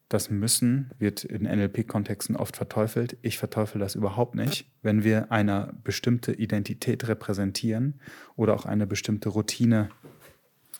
Das 0.08 0.30
Müssen 0.30 0.92
wird 1.00 1.24
in 1.24 1.44
NLP-Kontexten 1.44 2.36
oft 2.36 2.58
verteufelt. 2.58 3.18
Ich 3.22 3.40
verteufel 3.40 3.80
das 3.80 3.96
überhaupt 3.96 4.36
nicht. 4.36 4.70
Wenn 4.84 5.04
wir 5.04 5.32
eine 5.32 5.74
bestimmte 5.84 6.34
Identität 6.34 7.08
repräsentieren 7.08 8.00
oder 8.36 8.54
auch 8.54 8.66
eine 8.66 8.86
bestimmte 8.86 9.30
Routine 9.30 9.90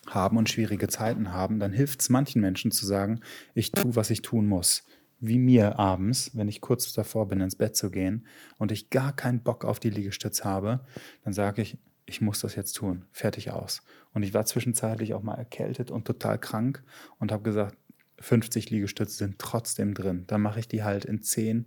haben 0.08 0.36
und 0.36 0.48
schwierige 0.48 0.88
Zeiten 0.88 1.32
haben, 1.32 1.60
dann 1.60 1.72
hilft 1.72 2.00
es 2.00 2.08
manchen 2.08 2.40
Menschen 2.40 2.70
zu 2.70 2.86
sagen, 2.86 3.20
ich 3.54 3.72
tue, 3.72 3.94
was 3.96 4.10
ich 4.10 4.22
tun 4.22 4.46
muss. 4.46 4.84
Wie 5.20 5.38
mir 5.38 5.78
abends, 5.78 6.32
wenn 6.34 6.48
ich 6.48 6.60
kurz 6.60 6.92
davor 6.92 7.28
bin, 7.28 7.40
ins 7.40 7.54
Bett 7.54 7.76
zu 7.76 7.90
gehen 7.90 8.26
und 8.58 8.72
ich 8.72 8.90
gar 8.90 9.14
keinen 9.14 9.42
Bock 9.42 9.64
auf 9.64 9.78
die 9.78 9.90
Liegestütze 9.90 10.44
habe, 10.44 10.80
dann 11.22 11.32
sage 11.32 11.62
ich, 11.62 11.78
ich 12.06 12.20
muss 12.20 12.40
das 12.40 12.56
jetzt 12.56 12.72
tun. 12.72 13.04
Fertig 13.12 13.52
aus. 13.52 13.82
Und 14.12 14.24
ich 14.24 14.34
war 14.34 14.44
zwischenzeitlich 14.44 15.14
auch 15.14 15.22
mal 15.22 15.34
erkältet 15.34 15.92
und 15.92 16.04
total 16.04 16.38
krank 16.38 16.82
und 17.18 17.30
habe 17.30 17.44
gesagt, 17.44 17.76
50 18.18 18.70
Liegestütze 18.70 19.16
sind 19.16 19.38
trotzdem 19.38 19.94
drin. 19.94 20.24
Dann 20.26 20.42
mache 20.42 20.60
ich 20.60 20.68
die 20.68 20.82
halt 20.82 21.04
in 21.04 21.22
10, 21.22 21.66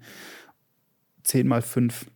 10 1.23 1.47
mal 1.47 1.61
5, 1.61 2.11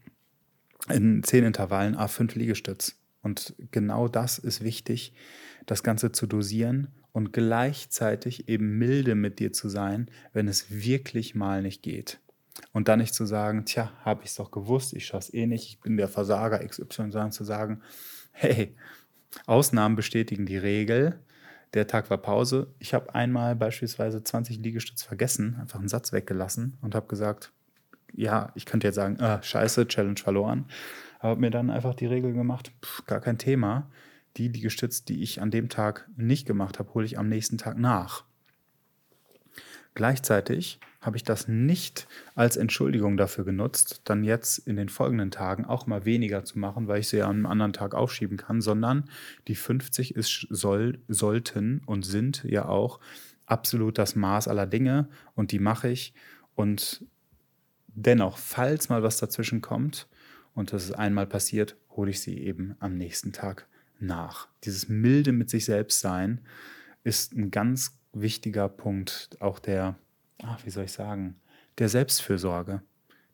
in 0.89 1.23
10 1.23 1.45
Intervallen 1.45 1.95
A5 1.95 2.37
Liegestütz. 2.37 2.98
Und 3.21 3.55
genau 3.71 4.07
das 4.07 4.39
ist 4.39 4.63
wichtig, 4.63 5.13
das 5.65 5.83
Ganze 5.83 6.11
zu 6.11 6.25
dosieren 6.25 6.87
und 7.11 7.33
gleichzeitig 7.33 8.47
eben 8.47 8.77
milde 8.77 9.15
mit 9.15 9.39
dir 9.39 9.51
zu 9.51 9.69
sein, 9.69 10.09
wenn 10.33 10.47
es 10.47 10.71
wirklich 10.71 11.35
mal 11.35 11.61
nicht 11.61 11.83
geht. 11.83 12.19
Und 12.71 12.87
dann 12.87 12.99
nicht 12.99 13.13
zu 13.13 13.25
sagen, 13.25 13.65
tja, 13.65 13.91
habe 14.03 14.23
ich 14.23 14.29
es 14.29 14.35
doch 14.35 14.51
gewusst, 14.51 14.93
ich 14.93 15.05
schaffe 15.05 15.27
es 15.27 15.33
eh 15.33 15.47
nicht, 15.47 15.67
ich 15.67 15.79
bin 15.79 15.97
der 15.97 16.07
Versager 16.07 16.59
XY, 16.65 17.11
sondern 17.11 17.31
zu 17.31 17.43
sagen, 17.43 17.81
hey, 18.31 18.75
Ausnahmen 19.45 19.95
bestätigen 19.95 20.45
die 20.45 20.57
Regel. 20.57 21.19
Der 21.73 21.85
Tag 21.85 22.09
war 22.09 22.17
Pause. 22.17 22.73
Ich 22.79 22.93
habe 22.93 23.13
einmal 23.13 23.55
beispielsweise 23.55 24.23
20 24.23 24.57
Liegestütze 24.57 25.05
vergessen, 25.05 25.55
einfach 25.59 25.79
einen 25.79 25.87
Satz 25.87 26.11
weggelassen 26.11 26.77
und 26.81 26.95
habe 26.95 27.07
gesagt, 27.07 27.51
ja, 28.13 28.51
ich 28.55 28.65
könnte 28.65 28.87
jetzt 28.87 28.95
sagen, 28.95 29.19
ah, 29.19 29.41
scheiße, 29.41 29.87
Challenge 29.87 30.17
verloren. 30.17 30.65
Habe 31.19 31.39
mir 31.39 31.51
dann 31.51 31.69
einfach 31.69 31.93
die 31.93 32.05
Regel 32.05 32.33
gemacht, 32.33 32.71
pff, 32.83 33.05
gar 33.05 33.19
kein 33.19 33.37
Thema 33.37 33.89
die 34.37 34.47
Liegestütze, 34.47 35.03
die 35.05 35.21
ich 35.21 35.41
an 35.41 35.51
dem 35.51 35.69
Tag 35.69 36.07
nicht 36.15 36.45
gemacht 36.45 36.79
habe, 36.79 36.93
hole 36.93 37.05
ich 37.05 37.17
am 37.17 37.27
nächsten 37.29 37.57
Tag 37.57 37.77
nach. 37.77 38.23
Gleichzeitig 39.95 40.79
habe 41.01 41.17
ich 41.17 41.23
das 41.23 41.47
nicht 41.47 42.07
als 42.35 42.55
Entschuldigung 42.55 43.17
dafür 43.17 43.43
genutzt, 43.43 44.01
dann 44.05 44.23
jetzt 44.23 44.59
in 44.59 44.75
den 44.75 44.87
folgenden 44.87 45.31
Tagen 45.31 45.65
auch 45.65 45.87
mal 45.87 46.05
weniger 46.05 46.45
zu 46.45 46.59
machen, 46.59 46.87
weil 46.87 46.99
ich 46.99 47.09
sie 47.09 47.17
ja 47.17 47.25
an 47.25 47.37
einem 47.37 47.45
anderen 47.47 47.73
Tag 47.73 47.95
aufschieben 47.95 48.37
kann, 48.37 48.61
sondern 48.61 49.09
die 49.47 49.55
50 49.55 50.15
ist, 50.15 50.47
soll, 50.49 50.99
sollten 51.07 51.81
und 51.85 52.03
sind 52.05 52.43
ja 52.43 52.65
auch 52.65 52.99
absolut 53.45 53.97
das 53.97 54.15
Maß 54.15 54.47
aller 54.47 54.67
Dinge 54.67 55.09
und 55.35 55.51
die 55.51 55.59
mache 55.59 55.89
ich. 55.89 56.13
Und 56.55 57.03
dennoch, 57.87 58.37
falls 58.37 58.89
mal 58.89 59.03
was 59.03 59.17
dazwischen 59.17 59.61
kommt 59.61 60.07
und 60.59 60.73
das 60.73 60.83
ist 60.83 60.91
einmal 60.91 61.25
passiert, 61.25 61.77
hole 61.91 62.11
ich 62.11 62.19
sie 62.19 62.37
eben 62.37 62.75
am 62.79 62.97
nächsten 62.97 63.31
Tag 63.31 63.65
nach. 63.97 64.49
Dieses 64.65 64.89
milde 64.89 65.31
mit 65.31 65.49
sich 65.49 65.63
selbst 65.63 66.01
sein 66.01 66.41
ist 67.05 67.33
ein 67.33 67.49
ganz 67.49 67.97
wichtiger 68.11 68.67
Punkt, 68.67 69.37
auch 69.39 69.59
der, 69.59 69.97
ach, 70.43 70.65
wie 70.65 70.69
soll 70.69 70.83
ich 70.83 70.91
sagen, 70.91 71.37
der 71.77 71.87
Selbstfürsorge. 71.87 72.81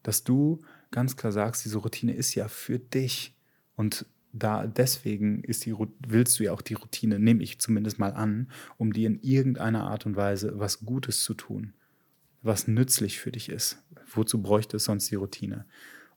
Dass 0.03 0.23
du 0.23 0.61
ganz 0.91 1.17
klar 1.17 1.31
sagst, 1.31 1.65
diese 1.65 1.79
Routine 1.79 2.13
ist 2.13 2.35
ja 2.35 2.47
für 2.47 2.77
dich. 2.77 3.35
Und 3.75 4.05
da 4.31 4.67
deswegen 4.67 5.43
ist 5.43 5.65
die, 5.65 5.73
willst 6.07 6.37
du 6.39 6.43
ja 6.43 6.51
auch 6.51 6.61
die 6.61 6.75
Routine, 6.75 7.17
nehme 7.17 7.41
ich 7.41 7.57
zumindest 7.57 7.97
mal 7.97 8.13
an, 8.13 8.51
um 8.77 8.93
dir 8.93 9.07
in 9.07 9.19
irgendeiner 9.19 9.85
Art 9.85 10.05
und 10.05 10.15
Weise 10.15 10.59
was 10.59 10.81
Gutes 10.85 11.23
zu 11.23 11.33
tun, 11.33 11.73
was 12.43 12.67
nützlich 12.67 13.19
für 13.19 13.31
dich 13.31 13.49
ist. 13.49 13.81
Wozu 14.13 14.43
bräuchte 14.43 14.77
es 14.77 14.83
sonst 14.83 15.09
die 15.09 15.15
Routine? 15.15 15.65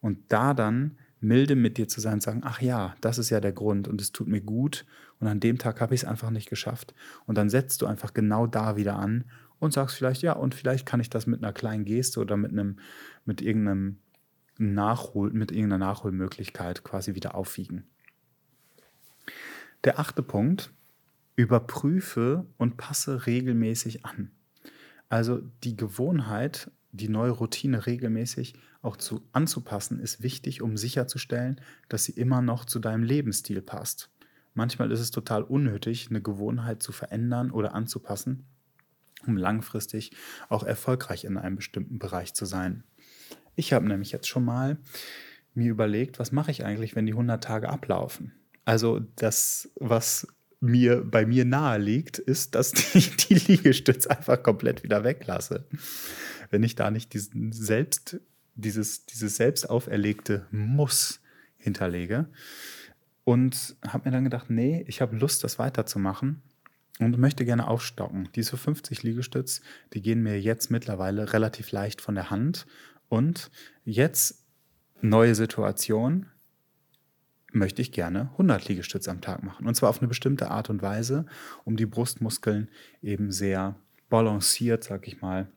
Und 0.01 0.19
da 0.29 0.55
dann 0.55 0.97
milde 1.21 1.57
mit 1.57 1.79
dir 1.79 1.89
zu 1.89 2.01
sein 2.01 2.15
und 2.15 2.23
sagen, 2.23 2.43
ach 2.45 2.61
ja, 2.61 2.95
das 3.01 3.19
ist 3.19 3.31
ja 3.31 3.41
der 3.41 3.53
Grund 3.53 3.89
und 3.89 4.01
es 4.01 4.13
tut 4.13 4.29
mir 4.29 4.41
gut 4.41 4.87
und 5.19 5.27
an 5.27 5.41
dem 5.41 5.59
Tag 5.59 5.81
habe 5.81 5.95
ich 5.95 6.03
es 6.03 6.09
einfach 6.09 6.31
nicht 6.31 6.49
geschafft. 6.49 6.95
Und 7.27 7.37
dann 7.37 7.51
setzt 7.51 7.83
du 7.83 7.87
einfach 7.87 8.15
genau 8.15 8.47
da 8.47 8.77
wieder 8.77 8.97
an 8.97 9.25
und 9.59 9.73
sagst 9.73 9.97
vielleicht, 9.97 10.23
ja, 10.23 10.35
und 10.35 10.55
vielleicht 10.55 10.87
kann 10.87 11.01
ich 11.01 11.11
das 11.11 11.27
mit 11.27 11.43
einer 11.43 11.53
kleinen 11.53 11.85
Geste 11.85 12.21
oder 12.21 12.37
mit 12.37 12.53
einem, 12.53 12.79
mit 13.25 13.43
irgendeinem 13.43 13.99
Nachhol, 14.59 15.31
mit 15.33 15.51
irgendeiner 15.51 15.87
Nachholmöglichkeit 15.87 16.85
quasi 16.85 17.15
wieder 17.15 17.35
aufwiegen. 17.35 17.85
Der 19.85 19.99
achte 19.99 20.23
Punkt, 20.23 20.73
überprüfe 21.35 22.47
und 22.57 22.77
passe 22.77 23.27
regelmäßig 23.27 24.05
an. 24.05 24.31
Also 25.09 25.41
die 25.65 25.77
Gewohnheit 25.77 26.71
die 26.93 27.09
neue 27.09 27.31
Routine 27.31 27.87
regelmäßig 27.87 28.55
auch 28.83 28.97
zu, 28.97 29.23
anzupassen, 29.33 30.01
ist 30.01 30.23
wichtig, 30.23 30.63
um 30.63 30.77
sicherzustellen, 30.77 31.61
dass 31.89 32.05
sie 32.05 32.13
immer 32.13 32.43
noch 32.43 32.65
zu 32.65 32.79
deinem 32.79 33.03
Lebensstil 33.03 33.61
passt. 33.61 34.11
Manchmal 34.55 34.91
ist 34.91 35.01
es 35.01 35.11
total 35.11 35.43
unnötig, 35.43 36.09
eine 36.11 36.23
Gewohnheit 36.23 36.83
zu 36.83 36.93
verändern 36.93 37.51
oder 37.51 37.75
anzupassen, 37.75 38.45
um 39.27 39.37
langfristig 39.37 40.13
auch 40.49 40.63
erfolgreich 40.63 41.25
in 41.25 41.37
einem 41.37 41.57
bestimmten 41.57 41.99
Bereich 41.99 42.35
zu 42.35 42.45
sein. 42.45 42.85
Ich 43.57 43.73
habe 43.73 43.87
nämlich 43.87 44.13
jetzt 44.13 44.29
schon 44.29 44.45
mal 44.45 44.79
mir 45.55 45.71
überlegt, 45.71 46.19
was 46.19 46.33
mache 46.33 46.51
ich 46.51 46.65
eigentlich, 46.65 46.95
wenn 46.95 47.07
die 47.07 47.13
100 47.13 47.43
Tage 47.43 47.69
ablaufen? 47.69 48.33
Also 48.65 49.01
das, 49.17 49.71
was 49.77 50.29
mir 50.61 51.05
bei 51.05 51.25
mir 51.27 51.45
nahe 51.45 51.79
liegt, 51.79 52.19
ist, 52.19 52.55
dass 52.55 52.73
ich 52.95 53.17
die 53.17 53.35
Liegestütze 53.35 54.11
einfach 54.11 54.43
komplett 54.43 54.85
wieder 54.85 55.03
weglasse 55.03 55.67
wenn 56.51 56.63
ich 56.63 56.75
da 56.75 56.91
nicht 56.91 57.13
diesen 57.15 57.53
selbst, 57.53 58.21
dieses, 58.59 59.07
dieses 59.07 59.37
selbst 59.37 59.69
auferlegte 59.69 60.47
Muss 60.51 61.21
hinterlege. 61.57 62.29
Und 63.25 63.77
habe 63.87 64.09
mir 64.09 64.13
dann 64.13 64.25
gedacht, 64.25 64.49
nee, 64.49 64.85
ich 64.89 65.01
habe 65.01 65.17
Lust, 65.17 65.45
das 65.45 65.59
weiterzumachen 65.59 66.43
und 66.99 67.19
möchte 67.19 67.45
gerne 67.45 67.69
aufstocken. 67.69 68.29
Diese 68.35 68.57
50 68.57 69.03
Liegestütz, 69.03 69.61
die 69.93 70.03
gehen 70.03 70.23
mir 70.23 70.41
jetzt 70.41 70.71
mittlerweile 70.71 71.33
relativ 71.33 71.71
leicht 71.71 72.01
von 72.01 72.15
der 72.15 72.31
Hand. 72.31 72.67
Und 73.09 73.51
jetzt 73.85 74.45
neue 75.01 75.35
Situation, 75.35 76.27
möchte 77.53 77.83
ich 77.83 77.93
gerne 77.93 78.31
100 78.33 78.69
Liegestütze 78.69 79.11
am 79.11 79.21
Tag 79.21 79.43
machen. 79.43 79.67
Und 79.67 79.75
zwar 79.75 79.91
auf 79.91 79.99
eine 79.99 80.09
bestimmte 80.09 80.51
Art 80.51 80.71
und 80.71 80.83
Weise, 80.83 81.27
um 81.65 81.77
die 81.77 81.87
Brustmuskeln 81.87 82.69
eben 83.03 83.33
sehr 83.33 83.77
balanciert, 84.09 84.85
sag 84.85 85.07
ich 85.07 85.21
mal, 85.21 85.51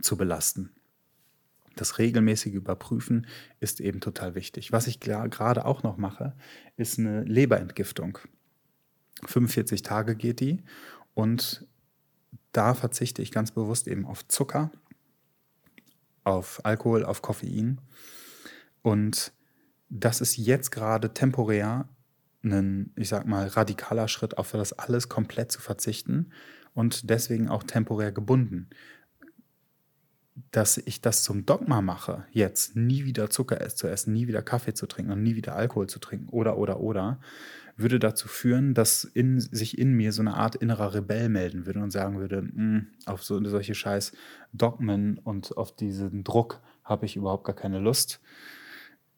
zu 0.00 0.16
belasten. 0.16 0.70
Das 1.76 1.98
regelmäßige 1.98 2.54
Überprüfen 2.54 3.26
ist 3.60 3.80
eben 3.80 4.00
total 4.00 4.34
wichtig. 4.34 4.72
Was 4.72 4.86
ich 4.86 5.00
gerade 5.00 5.64
auch 5.64 5.82
noch 5.82 5.96
mache, 5.96 6.34
ist 6.76 6.98
eine 6.98 7.22
Leberentgiftung. 7.24 8.18
45 9.26 9.82
Tage 9.82 10.16
geht 10.16 10.40
die 10.40 10.62
und 11.14 11.66
da 12.52 12.74
verzichte 12.74 13.22
ich 13.22 13.32
ganz 13.32 13.52
bewusst 13.52 13.86
eben 13.86 14.06
auf 14.06 14.26
Zucker, 14.26 14.70
auf 16.24 16.64
Alkohol, 16.64 17.04
auf 17.04 17.22
Koffein. 17.22 17.80
Und 18.82 19.32
das 19.88 20.20
ist 20.20 20.36
jetzt 20.36 20.70
gerade 20.70 21.12
temporär 21.12 21.88
ein, 22.42 22.92
ich 22.96 23.08
sag 23.08 23.26
mal, 23.26 23.46
radikaler 23.46 24.08
Schritt, 24.08 24.38
auf 24.38 24.52
das 24.52 24.72
alles 24.72 25.08
komplett 25.08 25.52
zu 25.52 25.60
verzichten 25.60 26.32
und 26.74 27.10
deswegen 27.10 27.48
auch 27.48 27.62
temporär 27.62 28.12
gebunden. 28.12 28.70
Dass 30.52 30.78
ich 30.78 31.00
das 31.00 31.22
zum 31.22 31.44
Dogma 31.44 31.82
mache, 31.82 32.24
jetzt 32.30 32.76
nie 32.76 33.04
wieder 33.04 33.30
Zucker 33.30 33.66
zu 33.68 33.88
essen, 33.88 34.12
nie 34.12 34.26
wieder 34.28 34.42
Kaffee 34.42 34.74
zu 34.74 34.86
trinken 34.86 35.12
und 35.12 35.22
nie 35.22 35.36
wieder 35.36 35.56
Alkohol 35.56 35.88
zu 35.88 35.98
trinken 35.98 36.28
oder, 36.28 36.56
oder, 36.56 36.80
oder, 36.80 37.20
würde 37.76 37.98
dazu 37.98 38.28
führen, 38.28 38.74
dass 38.74 39.04
in, 39.04 39.40
sich 39.40 39.78
in 39.78 39.92
mir 39.92 40.12
so 40.12 40.22
eine 40.22 40.34
Art 40.34 40.54
innerer 40.54 40.94
Rebell 40.94 41.28
melden 41.28 41.66
würde 41.66 41.80
und 41.80 41.90
sagen 41.90 42.18
würde, 42.18 42.38
hm, 42.38 42.86
auf 43.06 43.22
so, 43.22 43.42
solche 43.44 43.74
scheiß 43.74 44.12
Dogmen 44.52 45.18
und 45.18 45.56
auf 45.56 45.74
diesen 45.74 46.24
Druck 46.24 46.60
habe 46.84 47.06
ich 47.06 47.16
überhaupt 47.16 47.44
gar 47.44 47.56
keine 47.56 47.78
Lust 47.78 48.20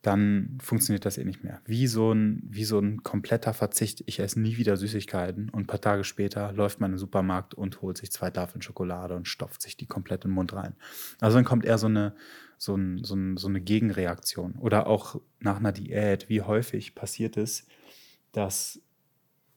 dann 0.03 0.59
funktioniert 0.61 1.05
das 1.05 1.17
eh 1.17 1.25
nicht 1.25 1.45
mehr. 1.45 1.61
Wie 1.65 1.87
so 1.87 2.13
ein, 2.13 2.43
wie 2.45 2.65
so 2.65 2.81
ein 2.81 3.05
kompletter 3.05 3.55
Verzicht. 3.55 4.03
Ich 4.07 4.19
esse 4.19 4.41
nie 4.41 4.57
wieder 4.57 4.77
Süßigkeiten 4.77 5.49
und 5.49 5.63
ein 5.63 5.67
paar 5.69 5.81
Tage 5.81 6.03
später 6.03 6.53
läuft 6.53 6.81
man 6.81 6.91
in 6.91 6.95
den 6.95 6.99
Supermarkt 6.99 7.55
und 7.55 7.81
holt 7.83 7.99
sich 7.99 8.11
zwei 8.11 8.31
Tafeln 8.31 8.63
Schokolade 8.63 9.15
und 9.15 9.29
stopft 9.29 9.63
sich 9.63 9.77
die 9.77 9.87
komplett 9.87 10.25
in 10.25 10.31
den 10.31 10.35
Mund 10.35 10.53
rein. 10.55 10.75
Also 11.21 11.37
dann 11.37 11.45
kommt 11.45 11.65
eher 11.65 11.79
so 11.79 11.87
eine, 11.87 12.17
so, 12.59 12.75
ein, 12.75 13.05
so, 13.05 13.15
ein, 13.15 13.37
so 13.37 13.47
eine 13.47 13.61
Gegenreaktion. 13.61 14.57
Oder 14.57 14.89
auch 14.89 15.21
nach 15.39 15.59
einer 15.59 15.71
Diät, 15.71 16.29
wie 16.29 16.43
häufig 16.43 16.97
passiert 16.97 17.37
es, 17.37 17.67
dass 18.33 18.83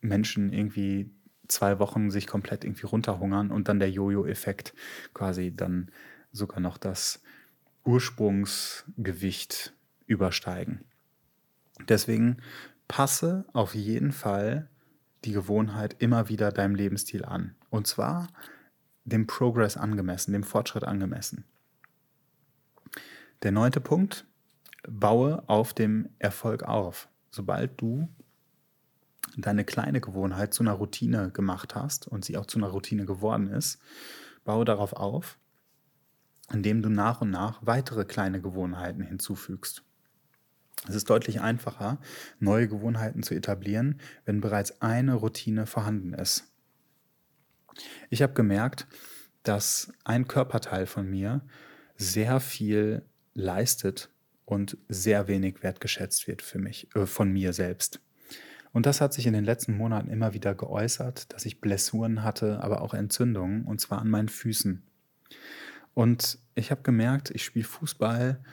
Menschen 0.02 0.54
irgendwie 0.54 1.10
zwei 1.48 1.80
Wochen 1.80 2.12
sich 2.12 2.28
komplett 2.28 2.64
irgendwie 2.64 2.86
runterhungern 2.86 3.50
und 3.50 3.68
dann 3.68 3.80
der 3.80 3.90
Jojo-Effekt 3.90 4.76
quasi 5.16 5.56
dann 5.56 5.90
sogar 6.32 6.60
noch 6.60 6.78
das 6.78 7.24
Ursprungsgewicht 7.84 9.75
übersteigen. 10.06 10.86
Deswegen 11.88 12.38
passe 12.88 13.46
auf 13.54 13.76
jeden 13.76 14.12
Fall 14.12 14.70
die 15.26 15.32
Gewohnheit 15.32 15.96
immer 16.00 16.30
wieder 16.30 16.52
deinem 16.52 16.76
Lebensstil 16.76 17.26
an. 17.26 17.56
Und 17.70 17.88
zwar 17.88 18.28
dem 19.04 19.28
Progress 19.28 19.78
angemessen, 19.78 20.34
dem 20.34 20.44
Fortschritt 20.44 20.84
angemessen. 20.84 21.46
Der 23.44 23.52
neunte 23.52 23.82
Punkt, 23.82 24.26
baue 24.88 25.44
auf 25.48 25.74
dem 25.74 26.10
Erfolg 26.20 26.64
auf. 26.64 27.10
Sobald 27.32 27.80
du 27.82 28.08
deine 29.38 29.66
kleine 29.66 30.02
Gewohnheit 30.02 30.54
zu 30.54 30.64
einer 30.64 30.74
Routine 30.74 31.32
gemacht 31.32 31.76
hast 31.76 32.08
und 32.08 32.24
sie 32.24 32.38
auch 32.38 32.46
zu 32.46 32.58
einer 32.58 32.68
Routine 32.68 33.06
geworden 33.06 33.48
ist, 33.48 33.80
baue 34.44 34.66
darauf 34.66 34.94
auf, 34.94 35.38
indem 36.52 36.82
du 36.82 36.90
nach 36.90 37.22
und 37.22 37.32
nach 37.32 37.66
weitere 37.66 38.06
kleine 38.06 38.42
Gewohnheiten 38.42 39.02
hinzufügst. 39.02 39.84
Es 40.88 40.96
ist 40.96 41.10
deutlich 41.10 41.42
einfacher, 41.42 42.00
neue 42.40 42.68
Gewohnheiten 42.68 43.24
zu 43.24 43.34
etablieren, 43.34 44.00
wenn 44.26 44.42
bereits 44.42 44.82
eine 44.82 45.16
Routine 45.16 45.66
vorhanden 45.66 46.14
ist. 46.14 46.52
Ich 48.10 48.22
habe 48.22 48.34
gemerkt, 48.34 48.88
dass 49.44 49.92
ein 50.04 50.28
Körperteil 50.28 50.86
von 50.86 51.10
mir 51.10 51.42
sehr 51.98 52.40
viel 52.40 53.04
leistet 53.34 54.10
und 54.46 54.78
sehr 54.90 55.28
wenig 55.28 55.64
wertgeschätzt 55.64 56.28
wird 56.28 56.42
für 56.42 56.60
mich, 56.60 56.88
äh, 56.96 57.06
von 57.06 57.32
mir 57.32 57.54
selbst. 57.54 58.00
Und 58.72 58.86
das 58.86 59.00
hat 59.02 59.14
sich 59.14 59.26
in 59.26 59.34
den 59.34 59.46
letzten 59.46 59.78
Monaten 59.78 60.10
immer 60.10 60.34
wieder 60.34 60.54
geäußert, 60.54 61.32
dass 61.34 61.46
ich 61.46 61.62
Blessuren 61.62 62.24
hatte, 62.24 62.62
aber 62.62 62.82
auch 62.82 62.94
Entzündungen, 62.94 63.64
und 63.64 63.80
zwar 63.80 64.00
an 64.00 64.10
meinen 64.10 64.28
Füßen. 64.28 64.84
Und 65.94 66.40
ich 66.56 66.72
habe 66.72 66.82
gemerkt, 66.82 67.32
ich 67.32 67.46
spiele 67.46 67.66
Fußball 67.66 68.44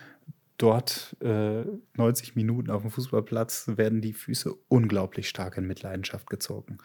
dort 0.63 1.17
äh, 1.21 1.65
90 1.97 2.37
Minuten 2.37 2.71
auf 2.71 2.83
dem 2.83 2.91
Fußballplatz 2.93 3.73
werden 3.75 4.01
die 4.01 4.13
Füße 4.13 4.55
unglaublich 4.69 5.29
stark 5.29 5.57
in 5.57 5.67
Mitleidenschaft 5.67 6.31
gezogen. 6.31 6.79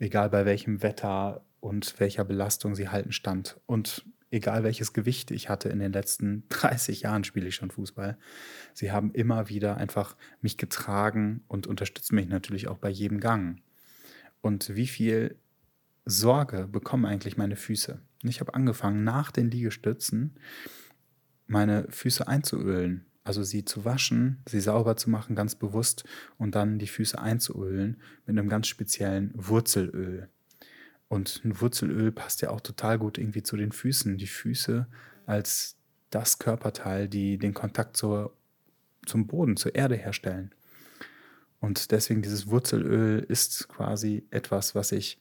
Egal 0.00 0.28
bei 0.30 0.44
welchem 0.44 0.82
Wetter 0.82 1.44
und 1.60 2.00
welcher 2.00 2.24
Belastung 2.24 2.74
sie 2.74 2.88
halten 2.88 3.12
stand. 3.12 3.60
Und 3.66 4.04
egal 4.32 4.64
welches 4.64 4.92
Gewicht 4.92 5.30
ich 5.30 5.48
hatte 5.48 5.68
in 5.68 5.78
den 5.78 5.92
letzten 5.92 6.44
30 6.48 7.02
Jahren 7.02 7.22
spiele 7.22 7.46
ich 7.46 7.54
schon 7.54 7.70
Fußball. 7.70 8.18
Sie 8.74 8.90
haben 8.90 9.12
immer 9.12 9.48
wieder 9.48 9.76
einfach 9.76 10.16
mich 10.40 10.56
getragen 10.56 11.44
und 11.46 11.68
unterstützen 11.68 12.16
mich 12.16 12.26
natürlich 12.26 12.66
auch 12.66 12.78
bei 12.78 12.90
jedem 12.90 13.20
Gang. 13.20 13.62
Und 14.40 14.74
wie 14.74 14.88
viel 14.88 15.38
Sorge 16.04 16.66
bekommen 16.66 17.06
eigentlich 17.06 17.36
meine 17.36 17.54
Füße? 17.54 18.02
Ich 18.24 18.40
habe 18.40 18.54
angefangen, 18.54 19.04
nach 19.04 19.30
den 19.30 19.48
Liegestützen 19.48 20.34
meine 21.46 21.86
Füße 21.88 22.26
einzuölen 22.26 23.06
also 23.24 23.42
sie 23.42 23.64
zu 23.64 23.84
waschen, 23.84 24.42
sie 24.48 24.60
sauber 24.60 24.96
zu 24.96 25.08
machen, 25.10 25.36
ganz 25.36 25.54
bewusst 25.54 26.04
und 26.38 26.54
dann 26.54 26.78
die 26.78 26.86
Füße 26.86 27.18
einzuölen 27.18 28.00
mit 28.26 28.38
einem 28.38 28.48
ganz 28.48 28.66
speziellen 28.66 29.30
Wurzelöl. 29.34 30.28
Und 31.08 31.42
ein 31.44 31.60
Wurzelöl 31.60 32.10
passt 32.10 32.42
ja 32.42 32.50
auch 32.50 32.60
total 32.60 32.98
gut 32.98 33.18
irgendwie 33.18 33.42
zu 33.42 33.56
den 33.56 33.70
Füßen. 33.70 34.16
Die 34.16 34.26
Füße 34.26 34.86
als 35.26 35.76
das 36.10 36.38
Körperteil, 36.38 37.08
die 37.08 37.38
den 37.38 37.54
Kontakt 37.54 37.96
zur, 37.96 38.34
zum 39.06 39.26
Boden, 39.26 39.56
zur 39.56 39.74
Erde 39.74 39.94
herstellen. 39.94 40.54
Und 41.60 41.92
deswegen 41.92 42.22
dieses 42.22 42.48
Wurzelöl 42.48 43.20
ist 43.20 43.68
quasi 43.68 44.26
etwas, 44.30 44.74
was 44.74 44.90
ich 44.90 45.20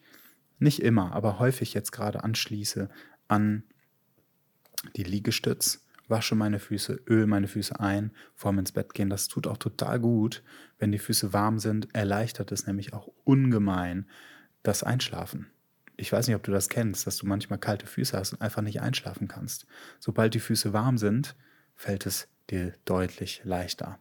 nicht 0.60 0.82
immer, 0.82 1.12
aber 1.14 1.40
häufig 1.40 1.74
jetzt 1.74 1.92
gerade 1.92 2.24
anschließe 2.24 2.90
an 3.28 3.64
die 4.96 5.04
Liegestütz 5.04 5.86
wasche 6.12 6.36
meine 6.36 6.60
Füße, 6.60 7.02
öle 7.10 7.26
meine 7.26 7.48
Füße 7.48 7.80
ein, 7.80 8.12
vorm 8.36 8.60
ins 8.60 8.72
Bett 8.72 8.94
gehen. 8.94 9.10
Das 9.10 9.28
tut 9.28 9.48
auch 9.48 9.58
total 9.58 10.00
gut. 10.00 10.44
Wenn 10.78 10.92
die 10.92 11.00
Füße 11.00 11.34
warm 11.34 11.58
sind, 11.58 11.96
erleichtert 11.96 12.52
es 12.52 12.68
nämlich 12.68 12.94
auch 12.94 13.10
ungemein 13.24 14.08
das 14.62 14.84
Einschlafen. 14.84 15.48
Ich 15.98 16.12
weiß 16.12 16.28
nicht, 16.28 16.36
ob 16.36 16.44
du 16.44 16.52
das 16.52 16.70
kennst, 16.70 17.08
dass 17.08 17.18
du 17.18 17.26
manchmal 17.26 17.60
kalte 17.60 17.88
Füße 17.88 18.16
hast 18.16 18.34
und 18.34 18.42
einfach 18.42 18.62
nicht 18.62 18.82
einschlafen 18.82 19.28
kannst. 19.28 19.66
Sobald 20.00 20.36
die 20.36 20.40
Füße 20.40 20.74
warm 20.74 21.00
sind, 21.00 21.36
fällt 21.76 22.06
es 22.06 22.28
dir 22.50 22.74
deutlich 22.86 23.42
leichter. 23.44 24.00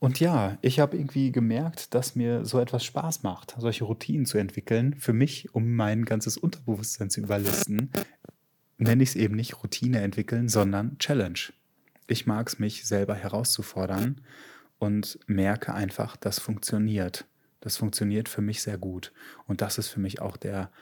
Und 0.00 0.18
ja, 0.18 0.56
ich 0.62 0.80
habe 0.80 0.96
irgendwie 0.96 1.30
gemerkt, 1.30 1.94
dass 1.94 2.16
mir 2.16 2.46
so 2.46 2.58
etwas 2.58 2.84
Spaß 2.84 3.22
macht, 3.22 3.54
solche 3.58 3.84
Routinen 3.84 4.24
zu 4.24 4.38
entwickeln, 4.38 4.94
für 4.98 5.12
mich, 5.12 5.54
um 5.54 5.76
mein 5.76 6.06
ganzes 6.06 6.38
Unterbewusstsein 6.38 7.10
zu 7.10 7.20
überlisten, 7.20 7.90
nenne 8.80 9.02
ich 9.02 9.10
es 9.10 9.16
eben 9.16 9.36
nicht 9.36 9.62
Routine 9.62 10.00
entwickeln, 10.00 10.48
sondern 10.48 10.98
Challenge. 10.98 11.38
Ich 12.06 12.26
mag 12.26 12.48
es, 12.48 12.58
mich 12.58 12.86
selber 12.86 13.14
herauszufordern 13.14 14.20
und 14.78 15.18
merke 15.26 15.74
einfach, 15.74 16.16
das 16.16 16.38
funktioniert. 16.38 17.26
Das 17.60 17.76
funktioniert 17.76 18.28
für 18.28 18.40
mich 18.40 18.62
sehr 18.62 18.78
gut. 18.78 19.12
Und 19.46 19.60
das 19.60 19.76
ist 19.78 19.88
für 19.88 20.00
mich 20.00 20.20
auch 20.20 20.36
der 20.36 20.72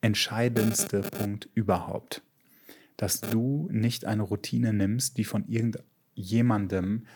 entscheidendste 0.00 1.00
Punkt 1.00 1.48
überhaupt. 1.54 2.22
Dass 2.96 3.20
du 3.20 3.68
nicht 3.72 4.04
eine 4.04 4.22
Routine 4.22 4.72
nimmst, 4.72 5.18
die 5.18 5.24
von 5.24 5.44
irgendjemandem 5.48 7.06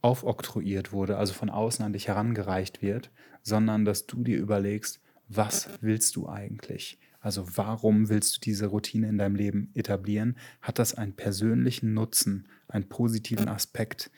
aufoktroyiert 0.00 0.92
wurde, 0.92 1.18
also 1.18 1.34
von 1.34 1.50
außen 1.50 1.84
an 1.84 1.92
dich 1.92 2.08
herangereicht 2.08 2.80
wird, 2.80 3.10
sondern 3.42 3.84
dass 3.84 4.06
du 4.06 4.22
dir 4.22 4.38
überlegst, 4.38 5.00
was 5.28 5.68
willst 5.82 6.16
du 6.16 6.28
eigentlich? 6.28 6.98
Also 7.20 7.46
warum 7.56 8.08
willst 8.08 8.36
du 8.36 8.40
diese 8.40 8.66
Routine 8.66 9.08
in 9.08 9.18
deinem 9.18 9.36
Leben 9.36 9.70
etablieren? 9.74 10.36
Hat 10.62 10.78
das 10.78 10.94
einen 10.94 11.14
persönlichen 11.14 11.92
Nutzen, 11.92 12.48
einen 12.68 12.88
positiven 12.88 13.48
Aspekt, 13.48 14.10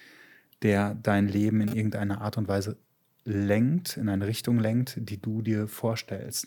der 0.63 0.95
dein 0.95 1.29
Leben 1.29 1.61
in 1.61 1.75
irgendeiner 1.75 2.21
Art 2.21 2.39
und 2.39 2.47
Weise 2.47 2.79
lenkt, 3.25 3.97
in 3.97 4.09
eine 4.09 4.27
Richtung 4.27 4.59
lenkt, 4.59 4.97
die 4.97 5.21
du 5.21 5.43
dir 5.43 5.67
vorstellst? 5.67 6.47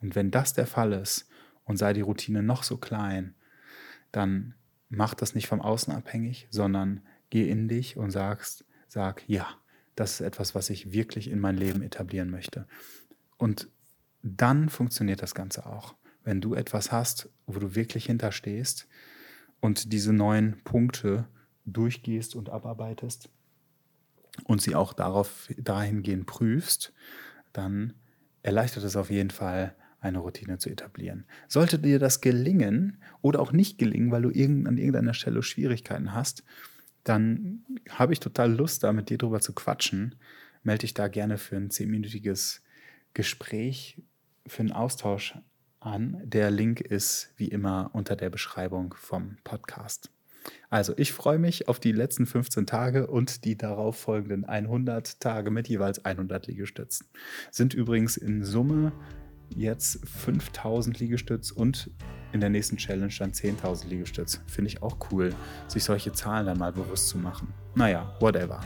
Und 0.00 0.16
wenn 0.16 0.32
das 0.32 0.52
der 0.52 0.66
Fall 0.66 0.92
ist 0.92 1.28
und 1.64 1.76
sei 1.76 1.92
die 1.92 2.00
Routine 2.00 2.42
noch 2.42 2.64
so 2.64 2.76
klein, 2.76 3.34
dann 4.10 4.54
mach 4.88 5.14
das 5.14 5.36
nicht 5.36 5.46
vom 5.46 5.60
Außen 5.60 5.94
abhängig, 5.94 6.48
sondern 6.50 7.00
geh 7.30 7.48
in 7.48 7.68
dich 7.68 7.96
und 7.96 8.10
sagst, 8.10 8.64
sag, 8.88 9.22
ja, 9.28 9.46
das 9.94 10.14
ist 10.14 10.20
etwas, 10.20 10.54
was 10.54 10.68
ich 10.68 10.92
wirklich 10.92 11.30
in 11.30 11.38
mein 11.38 11.56
Leben 11.56 11.82
etablieren 11.82 12.30
möchte. 12.30 12.66
Und 13.38 13.68
dann 14.22 14.68
funktioniert 14.68 15.22
das 15.22 15.34
Ganze 15.34 15.66
auch. 15.66 15.94
Wenn 16.24 16.40
du 16.40 16.54
etwas 16.54 16.92
hast, 16.92 17.28
wo 17.46 17.58
du 17.58 17.74
wirklich 17.74 18.06
hinterstehst 18.06 18.88
und 19.60 19.92
diese 19.92 20.12
neuen 20.12 20.62
Punkte 20.62 21.28
durchgehst 21.64 22.34
und 22.34 22.48
abarbeitest 22.48 23.28
und 24.44 24.62
sie 24.62 24.74
auch 24.74 24.92
darauf 24.92 25.48
dahingehend 25.58 26.26
prüfst, 26.26 26.92
dann 27.52 27.94
erleichtert 28.42 28.84
es 28.84 28.96
auf 28.96 29.10
jeden 29.10 29.30
Fall 29.30 29.74
eine 30.00 30.18
Routine 30.18 30.58
zu 30.58 30.68
etablieren. 30.68 31.26
Sollte 31.48 31.78
dir 31.78 31.98
das 31.98 32.20
gelingen 32.20 33.00
oder 33.20 33.40
auch 33.40 33.52
nicht 33.52 33.78
gelingen, 33.78 34.10
weil 34.10 34.22
du 34.22 34.28
an 34.28 34.76
irgendeiner 34.76 35.14
Stelle 35.14 35.42
Schwierigkeiten 35.42 36.12
hast, 36.12 36.44
dann 37.04 37.64
habe 37.88 38.12
ich 38.12 38.20
total 38.20 38.52
Lust, 38.52 38.84
da 38.84 38.92
mit 38.92 39.10
dir 39.10 39.18
drüber 39.18 39.40
zu 39.40 39.52
quatschen. 39.52 40.16
Melde 40.62 40.80
dich 40.80 40.94
da 40.94 41.08
gerne 41.08 41.38
für 41.38 41.56
ein 41.56 41.70
zehnminütiges 41.70 42.62
Gespräch, 43.14 44.02
für 44.46 44.60
einen 44.60 44.72
Austausch 44.72 45.38
an. 45.80 46.20
Der 46.24 46.50
Link 46.50 46.80
ist 46.80 47.32
wie 47.36 47.48
immer 47.48 47.90
unter 47.92 48.16
der 48.16 48.30
Beschreibung 48.30 48.94
vom 48.98 49.36
Podcast. 49.44 50.10
Also, 50.70 50.94
ich 50.96 51.12
freue 51.12 51.38
mich 51.38 51.68
auf 51.68 51.78
die 51.78 51.92
letzten 51.92 52.26
15 52.26 52.66
Tage 52.66 53.06
und 53.06 53.44
die 53.44 53.56
darauf 53.56 53.96
folgenden 53.96 54.44
100 54.44 55.20
Tage 55.20 55.50
mit 55.50 55.68
jeweils 55.68 56.04
100 56.04 56.46
Liegestützen. 56.46 57.06
Sind 57.50 57.74
übrigens 57.74 58.16
in 58.16 58.44
Summe 58.44 58.92
jetzt 59.54 60.06
5000 60.08 60.98
Liegestütz 60.98 61.50
und 61.50 61.90
in 62.32 62.40
der 62.40 62.48
nächsten 62.48 62.78
Challenge 62.78 63.12
dann 63.18 63.32
10.000 63.32 63.86
Liegestütz. 63.88 64.40
Finde 64.46 64.70
ich 64.70 64.82
auch 64.82 64.96
cool, 65.10 65.34
sich 65.68 65.84
solche 65.84 66.12
Zahlen 66.12 66.46
dann 66.46 66.58
mal 66.58 66.72
bewusst 66.72 67.08
zu 67.08 67.18
machen. 67.18 67.52
Naja, 67.74 68.16
whatever. 68.20 68.60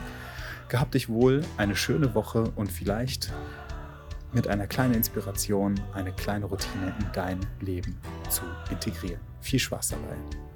Gehabt 0.69 0.93
dich 0.93 1.09
wohl, 1.09 1.43
eine 1.57 1.75
schöne 1.75 2.15
Woche 2.15 2.51
und 2.55 2.71
vielleicht 2.71 3.31
mit 4.33 4.47
einer 4.47 4.67
kleinen 4.67 4.93
Inspiration 4.93 5.79
eine 5.93 6.11
kleine 6.11 6.45
Routine 6.45 6.93
in 6.99 7.05
dein 7.13 7.39
Leben 7.61 7.97
zu 8.29 8.41
integrieren. 8.69 9.21
Viel 9.41 9.59
Spaß 9.59 9.89
dabei. 9.89 10.46